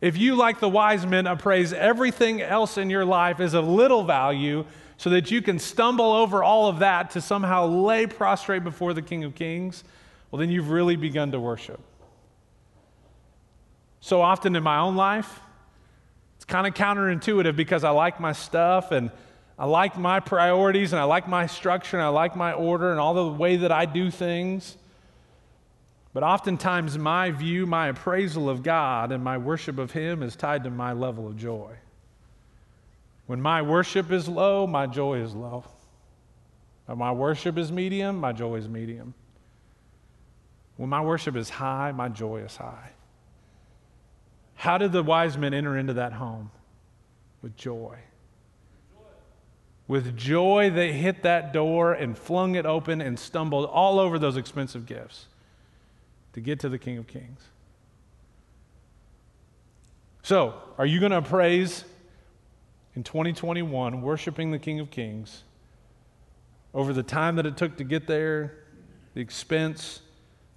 If 0.00 0.16
you, 0.16 0.36
like 0.36 0.60
the 0.60 0.70
wise 0.70 1.04
men, 1.04 1.26
appraise 1.26 1.74
everything 1.74 2.40
else 2.40 2.78
in 2.78 2.88
your 2.88 3.04
life 3.04 3.40
as 3.40 3.52
of 3.52 3.68
little 3.68 4.04
value, 4.04 4.64
so 5.00 5.08
that 5.08 5.30
you 5.30 5.40
can 5.40 5.58
stumble 5.58 6.12
over 6.12 6.44
all 6.44 6.68
of 6.68 6.80
that 6.80 7.12
to 7.12 7.22
somehow 7.22 7.64
lay 7.64 8.06
prostrate 8.06 8.62
before 8.62 8.92
the 8.92 9.00
King 9.00 9.24
of 9.24 9.34
Kings, 9.34 9.82
well, 10.30 10.38
then 10.38 10.50
you've 10.50 10.68
really 10.68 10.94
begun 10.94 11.32
to 11.32 11.40
worship. 11.40 11.80
So 14.00 14.20
often 14.20 14.54
in 14.56 14.62
my 14.62 14.76
own 14.76 14.96
life, 14.96 15.40
it's 16.36 16.44
kind 16.44 16.66
of 16.66 16.74
counterintuitive 16.74 17.56
because 17.56 17.82
I 17.82 17.88
like 17.88 18.20
my 18.20 18.32
stuff 18.32 18.92
and 18.92 19.10
I 19.58 19.64
like 19.64 19.96
my 19.96 20.20
priorities 20.20 20.92
and 20.92 21.00
I 21.00 21.04
like 21.04 21.26
my 21.26 21.46
structure 21.46 21.96
and 21.96 22.04
I 22.04 22.08
like 22.08 22.36
my 22.36 22.52
order 22.52 22.90
and 22.90 23.00
all 23.00 23.14
the 23.14 23.26
way 23.26 23.56
that 23.56 23.72
I 23.72 23.86
do 23.86 24.10
things. 24.10 24.76
But 26.12 26.24
oftentimes, 26.24 26.98
my 26.98 27.30
view, 27.30 27.64
my 27.64 27.88
appraisal 27.88 28.50
of 28.50 28.62
God 28.62 29.12
and 29.12 29.24
my 29.24 29.38
worship 29.38 29.78
of 29.78 29.92
Him 29.92 30.22
is 30.22 30.36
tied 30.36 30.64
to 30.64 30.70
my 30.70 30.92
level 30.92 31.26
of 31.26 31.38
joy. 31.38 31.70
When 33.30 33.40
my 33.40 33.62
worship 33.62 34.10
is 34.10 34.28
low, 34.28 34.66
my 34.66 34.88
joy 34.88 35.20
is 35.20 35.36
low. 35.36 35.62
When 36.86 36.98
my 36.98 37.12
worship 37.12 37.58
is 37.58 37.70
medium, 37.70 38.16
my 38.16 38.32
joy 38.32 38.56
is 38.56 38.68
medium. 38.68 39.14
When 40.76 40.88
my 40.88 41.00
worship 41.00 41.36
is 41.36 41.48
high, 41.48 41.92
my 41.92 42.08
joy 42.08 42.38
is 42.38 42.56
high. 42.56 42.90
How 44.56 44.78
did 44.78 44.90
the 44.90 45.04
wise 45.04 45.38
men 45.38 45.54
enter 45.54 45.78
into 45.78 45.92
that 45.92 46.14
home? 46.14 46.50
With 47.40 47.56
joy. 47.56 47.98
With 49.86 50.16
joy, 50.16 50.70
they 50.70 50.92
hit 50.92 51.22
that 51.22 51.52
door 51.52 51.92
and 51.92 52.18
flung 52.18 52.56
it 52.56 52.66
open 52.66 53.00
and 53.00 53.16
stumbled 53.16 53.66
all 53.66 54.00
over 54.00 54.18
those 54.18 54.36
expensive 54.36 54.86
gifts 54.86 55.26
to 56.32 56.40
get 56.40 56.58
to 56.58 56.68
the 56.68 56.78
King 56.78 56.98
of 56.98 57.06
Kings. 57.06 57.42
So, 60.24 60.54
are 60.78 60.86
you 60.86 60.98
going 60.98 61.12
to 61.12 61.22
praise 61.22 61.84
in 63.00 63.04
2021 63.04 64.02
worshiping 64.02 64.50
the 64.50 64.58
King 64.58 64.78
of 64.78 64.90
Kings 64.90 65.44
over 66.74 66.92
the 66.92 67.02
time 67.02 67.36
that 67.36 67.46
it 67.46 67.56
took 67.56 67.78
to 67.78 67.84
get 67.84 68.06
there, 68.06 68.58
the 69.14 69.22
expense, 69.22 70.02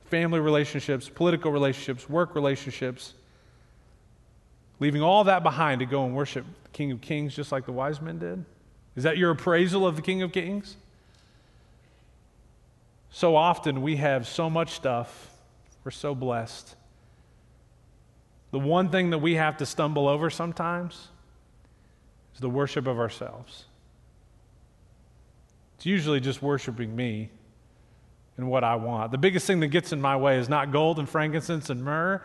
family 0.08 0.42
relationships, 0.42 1.08
political 1.08 1.54
relationships, 1.54 2.10
work 2.10 2.36
relationships, 2.36 3.14
leaving 4.82 5.02
all 5.02 5.24
that 5.24 5.42
behind 5.42 5.80
to 5.80 5.86
go 5.86 6.04
and 6.06 6.14
worship 6.14 6.46
the 6.66 6.70
King 6.72 6.92
of 6.92 7.00
Kings 7.00 7.34
just 7.34 7.54
like 7.54 7.66
the 7.66 7.72
wise 7.72 8.02
men 8.02 8.20
did? 8.20 8.44
Is 8.98 9.04
that 9.04 9.18
your 9.18 9.32
appraisal 9.32 9.88
of 9.88 9.96
the 9.96 10.02
King 10.02 10.22
of 10.22 10.34
Kings? 10.34 10.76
So 13.10 13.38
often 13.38 13.82
we 13.82 13.96
have 13.96 14.28
so 14.28 14.50
much 14.50 14.72
stuff, 14.72 15.30
we're 15.86 15.92
so 15.92 16.14
blessed. 16.14 16.76
The 18.52 18.60
one 18.60 18.90
thing 18.90 19.12
that 19.12 19.20
we 19.20 19.36
have 19.36 19.56
to 19.60 19.66
stumble 19.66 20.10
over 20.10 20.30
sometimes 20.30 21.08
is 22.34 22.40
the 22.40 22.50
worship 22.50 22.88
of 22.88 23.00
ourselves. 23.00 23.66
It's 25.78 25.86
usually 25.86 26.20
just 26.20 26.42
worshiping 26.42 26.96
me 26.96 27.30
and 28.38 28.50
what 28.50 28.64
I 28.64 28.76
want. 28.76 29.12
The 29.12 29.18
biggest 29.18 29.46
thing 29.46 29.60
that 29.60 29.68
gets 29.68 29.92
in 29.92 30.02
my 30.02 30.18
way 30.18 30.38
is 30.38 30.50
not 30.50 30.72
gold 30.72 31.00
and 31.00 31.08
frankincense 31.08 31.70
and 31.70 31.84
myrrh, 31.84 32.22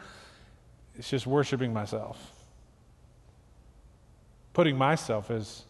it's 0.96 1.10
just 1.10 1.26
worshiping 1.26 1.72
myself. 1.72 2.34
Putting 4.52 4.76
myself 4.76 5.30
as 5.30 5.62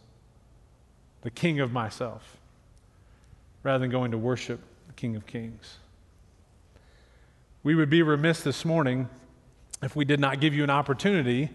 the 1.21 1.29
king 1.29 1.59
of 1.59 1.71
myself 1.71 2.37
rather 3.63 3.79
than 3.79 3.89
going 3.89 4.11
to 4.11 4.17
worship 4.17 4.59
the 4.87 4.93
King 4.93 5.15
of 5.15 5.25
Kings. 5.25 5.77
We 7.63 7.75
would 7.75 7.89
be 7.89 8.01
remiss 8.01 8.41
this 8.41 8.63
morning 8.63 9.09
if 9.81 9.95
we 9.95 10.05
did 10.05 10.19
not 10.19 10.39
give 10.39 10.53
you 10.53 10.63
an 10.63 10.69
opportunity 10.69 11.49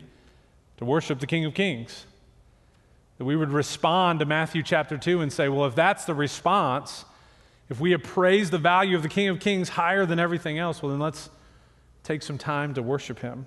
to 0.76 0.84
worship 0.84 1.18
the 1.18 1.26
King 1.26 1.44
of 1.44 1.54
Kings. 1.54 2.04
That 3.18 3.24
we 3.24 3.36
would 3.36 3.50
respond 3.50 4.18
to 4.20 4.26
Matthew 4.26 4.62
chapter 4.62 4.98
2 4.98 5.20
and 5.20 5.32
say, 5.32 5.48
well, 5.48 5.66
if 5.66 5.74
that's 5.74 6.04
the 6.04 6.14
response, 6.14 7.04
if 7.68 7.80
we 7.80 7.92
appraise 7.92 8.50
the 8.50 8.58
value 8.58 8.96
of 8.96 9.02
the 9.02 9.08
King 9.08 9.28
of 9.28 9.40
Kings 9.40 9.70
higher 9.70 10.04
than 10.04 10.18
everything 10.18 10.58
else, 10.58 10.82
well, 10.82 10.90
then 10.90 11.00
let's 11.00 11.30
take 12.02 12.22
some 12.22 12.38
time 12.38 12.74
to 12.74 12.82
worship 12.82 13.20
him. 13.20 13.46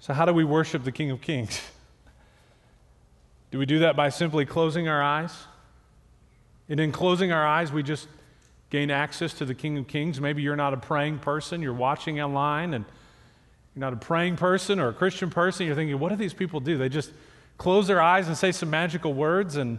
So, 0.00 0.14
how 0.14 0.24
do 0.24 0.32
we 0.32 0.44
worship 0.44 0.84
the 0.84 0.92
King 0.92 1.10
of 1.10 1.20
Kings? 1.20 1.60
Do 3.50 3.58
we 3.58 3.66
do 3.66 3.80
that 3.80 3.96
by 3.96 4.10
simply 4.10 4.46
closing 4.46 4.86
our 4.86 5.02
eyes? 5.02 5.34
And 6.68 6.78
in 6.78 6.92
closing 6.92 7.32
our 7.32 7.44
eyes, 7.44 7.72
we 7.72 7.82
just 7.82 8.06
gain 8.70 8.92
access 8.92 9.34
to 9.34 9.44
the 9.44 9.56
King 9.56 9.76
of 9.76 9.88
Kings. 9.88 10.20
Maybe 10.20 10.40
you're 10.40 10.54
not 10.54 10.72
a 10.72 10.76
praying 10.76 11.18
person, 11.18 11.60
you're 11.60 11.74
watching 11.74 12.20
online, 12.20 12.74
and 12.74 12.84
you're 13.74 13.80
not 13.80 13.92
a 13.92 13.96
praying 13.96 14.36
person 14.36 14.78
or 14.78 14.88
a 14.88 14.92
Christian 14.92 15.30
person. 15.30 15.66
You're 15.66 15.74
thinking, 15.74 15.98
what 15.98 16.10
do 16.10 16.16
these 16.16 16.32
people 16.32 16.60
do? 16.60 16.78
They 16.78 16.88
just 16.88 17.10
close 17.60 17.86
their 17.86 18.00
eyes 18.00 18.26
and 18.26 18.38
say 18.38 18.50
some 18.50 18.70
magical 18.70 19.12
words, 19.12 19.56
and 19.56 19.78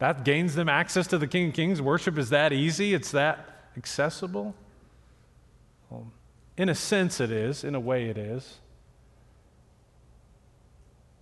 that 0.00 0.24
gains 0.24 0.56
them 0.56 0.68
access 0.68 1.06
to 1.06 1.16
the 1.16 1.28
King 1.28 1.50
of 1.50 1.54
Kings. 1.54 1.80
Worship 1.80 2.18
is 2.18 2.30
that 2.30 2.52
easy, 2.52 2.92
it's 2.92 3.12
that 3.12 3.68
accessible. 3.76 4.52
Well, 5.88 6.10
in 6.56 6.68
a 6.68 6.74
sense, 6.74 7.20
it 7.20 7.30
is. 7.30 7.62
In 7.62 7.76
a 7.76 7.80
way, 7.80 8.06
it 8.06 8.18
is. 8.18 8.58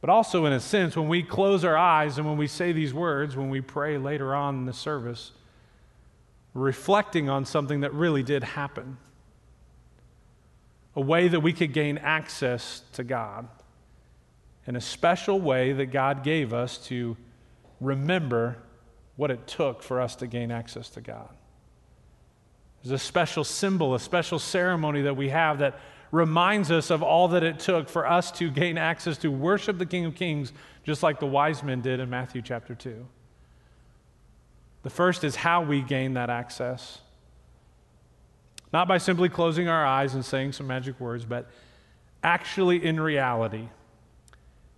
But 0.00 0.08
also, 0.08 0.46
in 0.46 0.54
a 0.54 0.60
sense, 0.60 0.96
when 0.96 1.08
we 1.08 1.22
close 1.22 1.62
our 1.62 1.76
eyes 1.76 2.16
and 2.16 2.26
when 2.26 2.38
we 2.38 2.46
say 2.46 2.72
these 2.72 2.94
words, 2.94 3.36
when 3.36 3.50
we 3.50 3.60
pray 3.60 3.98
later 3.98 4.34
on 4.34 4.56
in 4.56 4.64
the 4.64 4.72
service, 4.72 5.32
reflecting 6.54 7.28
on 7.28 7.44
something 7.44 7.80
that 7.80 7.92
really 7.92 8.22
did 8.22 8.44
happen. 8.44 8.96
A 10.96 11.02
way 11.02 11.28
that 11.28 11.40
we 11.40 11.52
could 11.52 11.74
gain 11.74 11.98
access 11.98 12.82
to 12.94 13.04
God 13.04 13.46
in 14.66 14.76
a 14.76 14.80
special 14.80 15.40
way 15.40 15.72
that 15.72 15.86
God 15.86 16.22
gave 16.22 16.52
us 16.52 16.78
to 16.86 17.16
remember 17.80 18.58
what 19.16 19.30
it 19.30 19.46
took 19.46 19.82
for 19.82 20.00
us 20.00 20.16
to 20.16 20.26
gain 20.26 20.50
access 20.50 20.88
to 20.90 21.00
God. 21.00 21.28
There's 22.82 23.00
a 23.00 23.04
special 23.04 23.44
symbol, 23.44 23.94
a 23.94 24.00
special 24.00 24.38
ceremony 24.38 25.02
that 25.02 25.16
we 25.16 25.30
have 25.30 25.58
that 25.58 25.78
reminds 26.10 26.70
us 26.70 26.90
of 26.90 27.02
all 27.02 27.28
that 27.28 27.42
it 27.42 27.58
took 27.58 27.88
for 27.88 28.06
us 28.06 28.30
to 28.32 28.50
gain 28.50 28.78
access 28.78 29.16
to 29.18 29.30
worship 29.30 29.78
the 29.78 29.86
King 29.86 30.04
of 30.04 30.14
Kings, 30.14 30.52
just 30.84 31.02
like 31.02 31.18
the 31.18 31.26
wise 31.26 31.62
men 31.62 31.80
did 31.80 32.00
in 32.00 32.10
Matthew 32.10 32.42
chapter 32.42 32.74
2. 32.74 33.06
The 34.82 34.90
first 34.90 35.24
is 35.24 35.34
how 35.34 35.62
we 35.62 35.80
gain 35.80 36.14
that 36.14 36.30
access. 36.30 37.00
Not 38.72 38.86
by 38.86 38.98
simply 38.98 39.28
closing 39.28 39.68
our 39.68 39.84
eyes 39.84 40.14
and 40.14 40.24
saying 40.24 40.52
some 40.52 40.66
magic 40.66 41.00
words, 41.00 41.24
but 41.24 41.48
actually 42.22 42.84
in 42.84 43.00
reality 43.00 43.68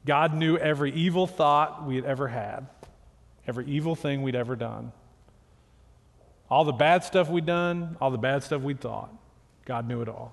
God 0.07 0.35
knew 0.35 0.57
every 0.57 0.93
evil 0.93 1.27
thought 1.27 1.85
we 1.85 1.97
had 1.97 2.05
ever 2.05 2.29
had, 2.29 2.67
every 3.47 3.67
evil 3.67 3.97
thing 3.97 4.23
we'd 4.23 4.37
ever 4.37 4.55
done. 4.55 4.93
All 6.49 6.65
the 6.65 6.73
bad 6.73 7.03
stuff 7.03 7.29
we'd 7.29 7.45
done, 7.45 7.97
all 8.01 8.13
the 8.13 8.17
bad 8.17 8.45
stuff 8.45 8.63
we'd 8.63 8.81
thought. 8.81 9.13
God 9.65 9.89
knew 9.89 10.01
it 10.01 10.09
all. 10.09 10.33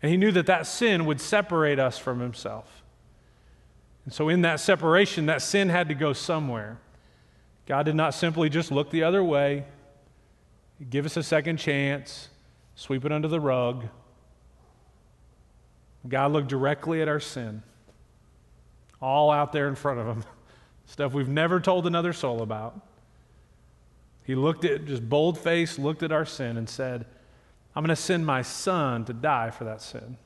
And 0.00 0.12
He 0.12 0.16
knew 0.16 0.30
that 0.30 0.46
that 0.46 0.68
sin 0.68 1.06
would 1.06 1.20
separate 1.20 1.80
us 1.80 1.98
from 1.98 2.20
Himself. 2.20 2.84
And 4.04 4.14
so, 4.14 4.28
in 4.28 4.42
that 4.42 4.60
separation, 4.60 5.26
that 5.26 5.42
sin 5.42 5.68
had 5.68 5.88
to 5.88 5.94
go 5.94 6.12
somewhere. 6.12 6.78
God 7.66 7.82
did 7.82 7.96
not 7.96 8.14
simply 8.14 8.48
just 8.48 8.70
look 8.70 8.90
the 8.90 9.02
other 9.02 9.24
way, 9.24 9.64
give 10.88 11.04
us 11.04 11.16
a 11.16 11.22
second 11.24 11.56
chance, 11.56 12.28
sweep 12.76 13.04
it 13.04 13.10
under 13.10 13.26
the 13.26 13.40
rug. 13.40 13.86
God 16.06 16.30
looked 16.30 16.46
directly 16.46 17.02
at 17.02 17.08
our 17.08 17.18
sin 17.18 17.64
all 19.00 19.30
out 19.30 19.52
there 19.52 19.68
in 19.68 19.74
front 19.74 20.00
of 20.00 20.06
him. 20.06 20.24
Stuff 20.86 21.12
we've 21.12 21.28
never 21.28 21.60
told 21.60 21.86
another 21.86 22.12
soul 22.12 22.42
about. 22.42 22.80
He 24.24 24.34
looked 24.34 24.64
at, 24.64 24.86
just 24.86 25.08
bold 25.08 25.38
faced, 25.38 25.78
looked 25.78 26.02
at 26.02 26.12
our 26.12 26.24
sin 26.24 26.56
and 26.56 26.68
said, 26.68 27.06
I'm 27.74 27.82
going 27.82 27.94
to 27.94 27.96
send 28.00 28.24
my 28.24 28.42
son 28.42 29.04
to 29.04 29.12
die 29.12 29.50
for 29.50 29.64
that 29.64 29.82
sin. 29.82 30.16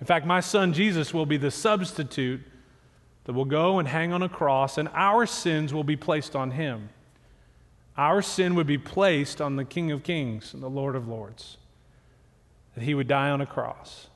In 0.00 0.06
fact, 0.06 0.24
my 0.24 0.40
son 0.40 0.72
Jesus 0.72 1.12
will 1.12 1.26
be 1.26 1.36
the 1.36 1.50
substitute 1.50 2.40
that 3.24 3.32
will 3.32 3.44
go 3.44 3.78
and 3.78 3.86
hang 3.86 4.12
on 4.12 4.22
a 4.22 4.28
cross, 4.28 4.78
and 4.78 4.88
our 4.94 5.26
sins 5.26 5.74
will 5.74 5.84
be 5.84 5.96
placed 5.96 6.34
on 6.34 6.52
him. 6.52 6.88
Our 7.96 8.22
sin 8.22 8.54
would 8.54 8.66
be 8.66 8.78
placed 8.78 9.40
on 9.40 9.56
the 9.56 9.64
King 9.64 9.90
of 9.90 10.02
Kings 10.02 10.54
and 10.54 10.62
the 10.62 10.70
Lord 10.70 10.96
of 10.96 11.08
Lords, 11.08 11.58
that 12.74 12.84
he 12.84 12.94
would 12.94 13.08
die 13.08 13.28
on 13.28 13.40
a 13.40 13.46
cross. 13.46 14.06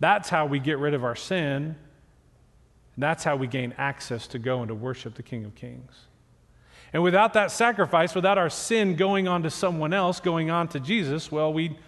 That's 0.00 0.28
how 0.28 0.46
we 0.46 0.58
get 0.58 0.78
rid 0.78 0.94
of 0.94 1.04
our 1.04 1.16
sin. 1.16 1.76
That's 2.96 3.24
how 3.24 3.36
we 3.36 3.46
gain 3.46 3.74
access 3.78 4.26
to 4.28 4.38
go 4.38 4.60
and 4.60 4.68
to 4.68 4.74
worship 4.74 5.14
the 5.14 5.22
King 5.22 5.44
of 5.44 5.54
Kings. 5.54 5.92
And 6.92 7.02
without 7.02 7.34
that 7.34 7.50
sacrifice, 7.50 8.14
without 8.14 8.38
our 8.38 8.50
sin 8.50 8.96
going 8.96 9.28
on 9.28 9.42
to 9.42 9.50
someone 9.50 9.92
else, 9.92 10.20
going 10.20 10.50
on 10.50 10.68
to 10.68 10.80
Jesus, 10.80 11.30
well, 11.30 11.52
we, 11.52 11.78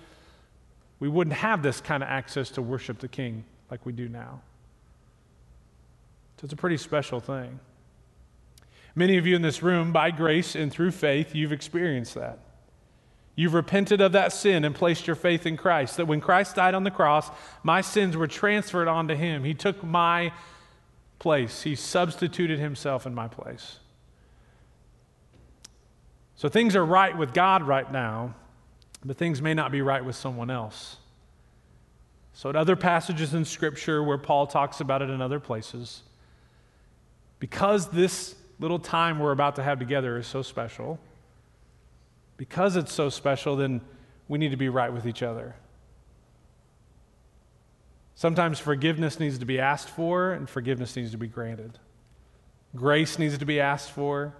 we 0.98 1.08
wouldn't 1.08 1.36
have 1.36 1.62
this 1.62 1.80
kind 1.80 2.02
of 2.02 2.08
access 2.08 2.50
to 2.50 2.62
worship 2.62 2.98
the 2.98 3.08
King 3.08 3.44
like 3.70 3.86
we 3.86 3.92
do 3.92 4.08
now. 4.08 4.40
So 6.36 6.44
it's 6.44 6.52
a 6.52 6.56
pretty 6.56 6.76
special 6.76 7.20
thing. 7.20 7.58
Many 8.94 9.16
of 9.16 9.26
you 9.26 9.36
in 9.36 9.42
this 9.42 9.62
room, 9.62 9.92
by 9.92 10.10
grace 10.10 10.54
and 10.54 10.70
through 10.70 10.90
faith, 10.90 11.34
you've 11.34 11.52
experienced 11.52 12.14
that. 12.14 12.38
You've 13.40 13.54
repented 13.54 14.02
of 14.02 14.12
that 14.12 14.34
sin 14.34 14.66
and 14.66 14.74
placed 14.74 15.06
your 15.06 15.16
faith 15.16 15.46
in 15.46 15.56
Christ. 15.56 15.96
That 15.96 16.04
when 16.04 16.20
Christ 16.20 16.56
died 16.56 16.74
on 16.74 16.84
the 16.84 16.90
cross, 16.90 17.30
my 17.62 17.80
sins 17.80 18.14
were 18.14 18.26
transferred 18.26 18.86
onto 18.86 19.14
him. 19.14 19.44
He 19.44 19.54
took 19.54 19.82
my 19.82 20.32
place, 21.18 21.62
he 21.62 21.74
substituted 21.74 22.58
himself 22.58 23.06
in 23.06 23.14
my 23.14 23.28
place. 23.28 23.78
So 26.36 26.50
things 26.50 26.76
are 26.76 26.84
right 26.84 27.16
with 27.16 27.32
God 27.32 27.62
right 27.62 27.90
now, 27.90 28.34
but 29.02 29.16
things 29.16 29.40
may 29.40 29.54
not 29.54 29.72
be 29.72 29.80
right 29.80 30.04
with 30.04 30.16
someone 30.16 30.50
else. 30.50 30.98
So, 32.34 32.50
in 32.50 32.56
other 32.56 32.76
passages 32.76 33.32
in 33.32 33.46
Scripture 33.46 34.02
where 34.02 34.18
Paul 34.18 34.48
talks 34.48 34.82
about 34.82 35.00
it 35.00 35.08
in 35.08 35.22
other 35.22 35.40
places, 35.40 36.02
because 37.38 37.88
this 37.88 38.34
little 38.58 38.78
time 38.78 39.18
we're 39.18 39.32
about 39.32 39.56
to 39.56 39.62
have 39.62 39.78
together 39.78 40.18
is 40.18 40.26
so 40.26 40.42
special, 40.42 41.00
because 42.40 42.74
it's 42.74 42.90
so 42.90 43.10
special, 43.10 43.54
then 43.54 43.82
we 44.26 44.38
need 44.38 44.50
to 44.50 44.56
be 44.56 44.70
right 44.70 44.90
with 44.90 45.06
each 45.06 45.22
other. 45.22 45.54
Sometimes 48.14 48.58
forgiveness 48.58 49.20
needs 49.20 49.36
to 49.40 49.44
be 49.44 49.60
asked 49.60 49.90
for, 49.90 50.32
and 50.32 50.48
forgiveness 50.48 50.96
needs 50.96 51.10
to 51.10 51.18
be 51.18 51.26
granted. 51.26 51.78
Grace 52.74 53.18
needs 53.18 53.36
to 53.36 53.44
be 53.44 53.60
asked 53.60 53.90
for, 53.90 54.32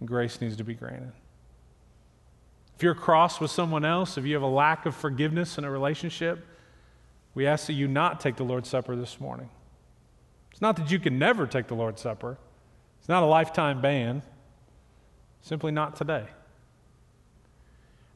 and 0.00 0.08
grace 0.08 0.40
needs 0.40 0.56
to 0.56 0.64
be 0.64 0.74
granted. 0.74 1.12
If 2.74 2.82
you're 2.82 2.92
cross 2.92 3.40
with 3.40 3.52
someone 3.52 3.84
else, 3.84 4.18
if 4.18 4.24
you 4.24 4.34
have 4.34 4.42
a 4.42 4.46
lack 4.46 4.84
of 4.84 4.96
forgiveness 4.96 5.56
in 5.56 5.62
a 5.62 5.70
relationship, 5.70 6.44
we 7.36 7.46
ask 7.46 7.68
that 7.68 7.74
you 7.74 7.86
not 7.86 8.18
take 8.18 8.34
the 8.34 8.42
Lord's 8.42 8.68
Supper 8.68 8.96
this 8.96 9.20
morning. 9.20 9.48
It's 10.50 10.60
not 10.60 10.74
that 10.74 10.90
you 10.90 10.98
can 10.98 11.20
never 11.20 11.46
take 11.46 11.68
the 11.68 11.76
Lord's 11.76 12.02
Supper, 12.02 12.36
it's 12.98 13.08
not 13.08 13.22
a 13.22 13.26
lifetime 13.26 13.80
ban, 13.80 14.22
simply 15.40 15.70
not 15.70 15.94
today. 15.94 16.26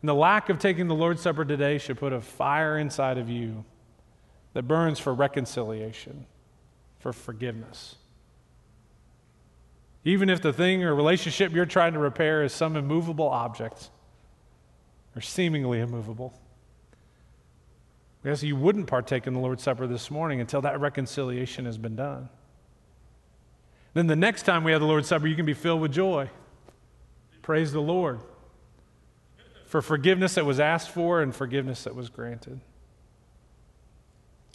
And 0.01 0.09
the 0.09 0.15
lack 0.15 0.49
of 0.49 0.59
taking 0.59 0.87
the 0.87 0.95
Lord's 0.95 1.23
Supper 1.23 1.45
today 1.45 1.79
should 1.79 1.99
put 1.99 2.13
a 2.13 2.21
fire 2.21 2.79
inside 2.79 3.19
of 3.19 3.29
you 3.29 3.65
that 4.53 4.63
burns 4.63 4.99
for 4.99 5.13
reconciliation, 5.13 6.27
for 7.01 7.13
forgiveness. 7.13 7.97
Even 10.05 10.31
if 10.31 10.41
the 10.41 10.53
thing 10.53 10.85
or 10.85 10.95
relationship 10.95 11.53
you're 11.53 11.67
trying 11.67 11.93
to 11.95 11.99
repair 11.99 12.45
is 12.45 12.53
some 12.53 12.77
immovable 12.77 13.29
object 13.29 13.91
or 15.17 15.21
seemingly 15.21 15.81
immovable. 15.81 16.33
Ask 18.25 18.43
you 18.43 18.57
wouldn't 18.57 18.87
partake 18.87 19.27
in 19.27 19.33
the 19.33 19.41
Lord's 19.41 19.63
Supper 19.63 19.87
this 19.87 20.11
morning 20.11 20.41
until 20.41 20.61
that 20.63 20.81
reconciliation 20.81 21.65
has 21.65 21.79
been 21.79 21.97
done. 21.97 22.29
Then 23.95 24.07
the 24.07 24.17
next 24.17 24.43
time 24.43 24.65
we 24.65 24.73
have 24.73 24.81
the 24.81 24.87
Lord's 24.87 25.09
Supper, 25.09 25.27
you 25.27 25.35
can 25.35 25.47
be 25.47 25.55
filled 25.55 25.81
with 25.81 25.93
joy. 25.93 26.31
Praise 27.43 27.73
the 27.73 27.81
Lord 27.81 28.21
for 29.69 29.83
forgiveness 29.83 30.35
that 30.35 30.47
was 30.47 30.59
asked 30.59 30.89
for 30.89 31.21
and 31.21 31.35
forgiveness 31.35 31.85
that 31.85 31.95
was 31.95 32.09
granted. 32.09 32.59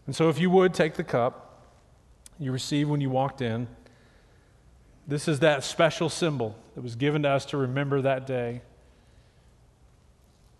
And 0.08 0.16
so, 0.16 0.28
if 0.28 0.40
you 0.40 0.50
would 0.50 0.74
take 0.74 0.96
the 0.96 1.04
cup 1.04 1.62
you 2.40 2.52
received 2.52 2.90
when 2.90 3.00
you 3.00 3.12
walked 3.12 3.42
in, 3.42 3.68
this 5.08 5.28
is 5.28 5.40
that 5.40 5.64
special 5.64 6.10
symbol 6.10 6.56
that 6.74 6.82
was 6.82 6.96
given 6.96 7.24
to 7.24 7.30
us 7.30 7.46
to 7.46 7.58
remember 7.58 8.02
that 8.02 8.26
day 8.26 8.62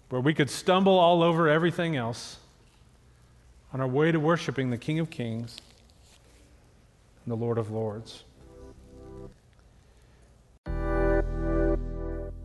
where 0.10 0.22
we 0.22 0.36
could 0.36 0.50
stumble 0.50 1.00
all 1.00 1.24
over 1.24 1.50
everything 1.50 1.96
else 1.96 2.38
on 3.74 3.82
our 3.82 3.88
way 3.88 4.12
to 4.12 4.20
worshiping 4.20 4.70
the 4.70 4.78
King 4.78 5.00
of 5.00 5.10
Kings 5.10 5.58
and 7.26 7.32
the 7.32 7.36
Lord 7.36 7.58
of 7.58 7.72
Lords. 7.72 8.24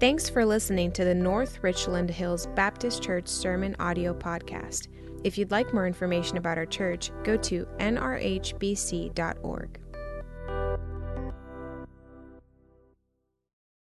Thanks 0.01 0.31
for 0.31 0.45
listening 0.47 0.93
to 0.93 1.05
the 1.05 1.15
North 1.15 1.59
Richland 1.61 2.09
Hills 2.09 2.47
Baptist 2.55 3.03
Church 3.03 3.27
Sermon 3.27 3.75
Audio 3.81 4.15
Podcast. 4.15 4.87
If 5.25 5.37
you'd 5.37 5.51
like 5.51 5.75
more 5.75 5.89
information 5.89 6.37
about 6.37 6.57
our 6.57 6.67
church, 6.67 7.11
go 7.25 7.37
to 7.39 7.67
nrhbc.org. 7.81 9.19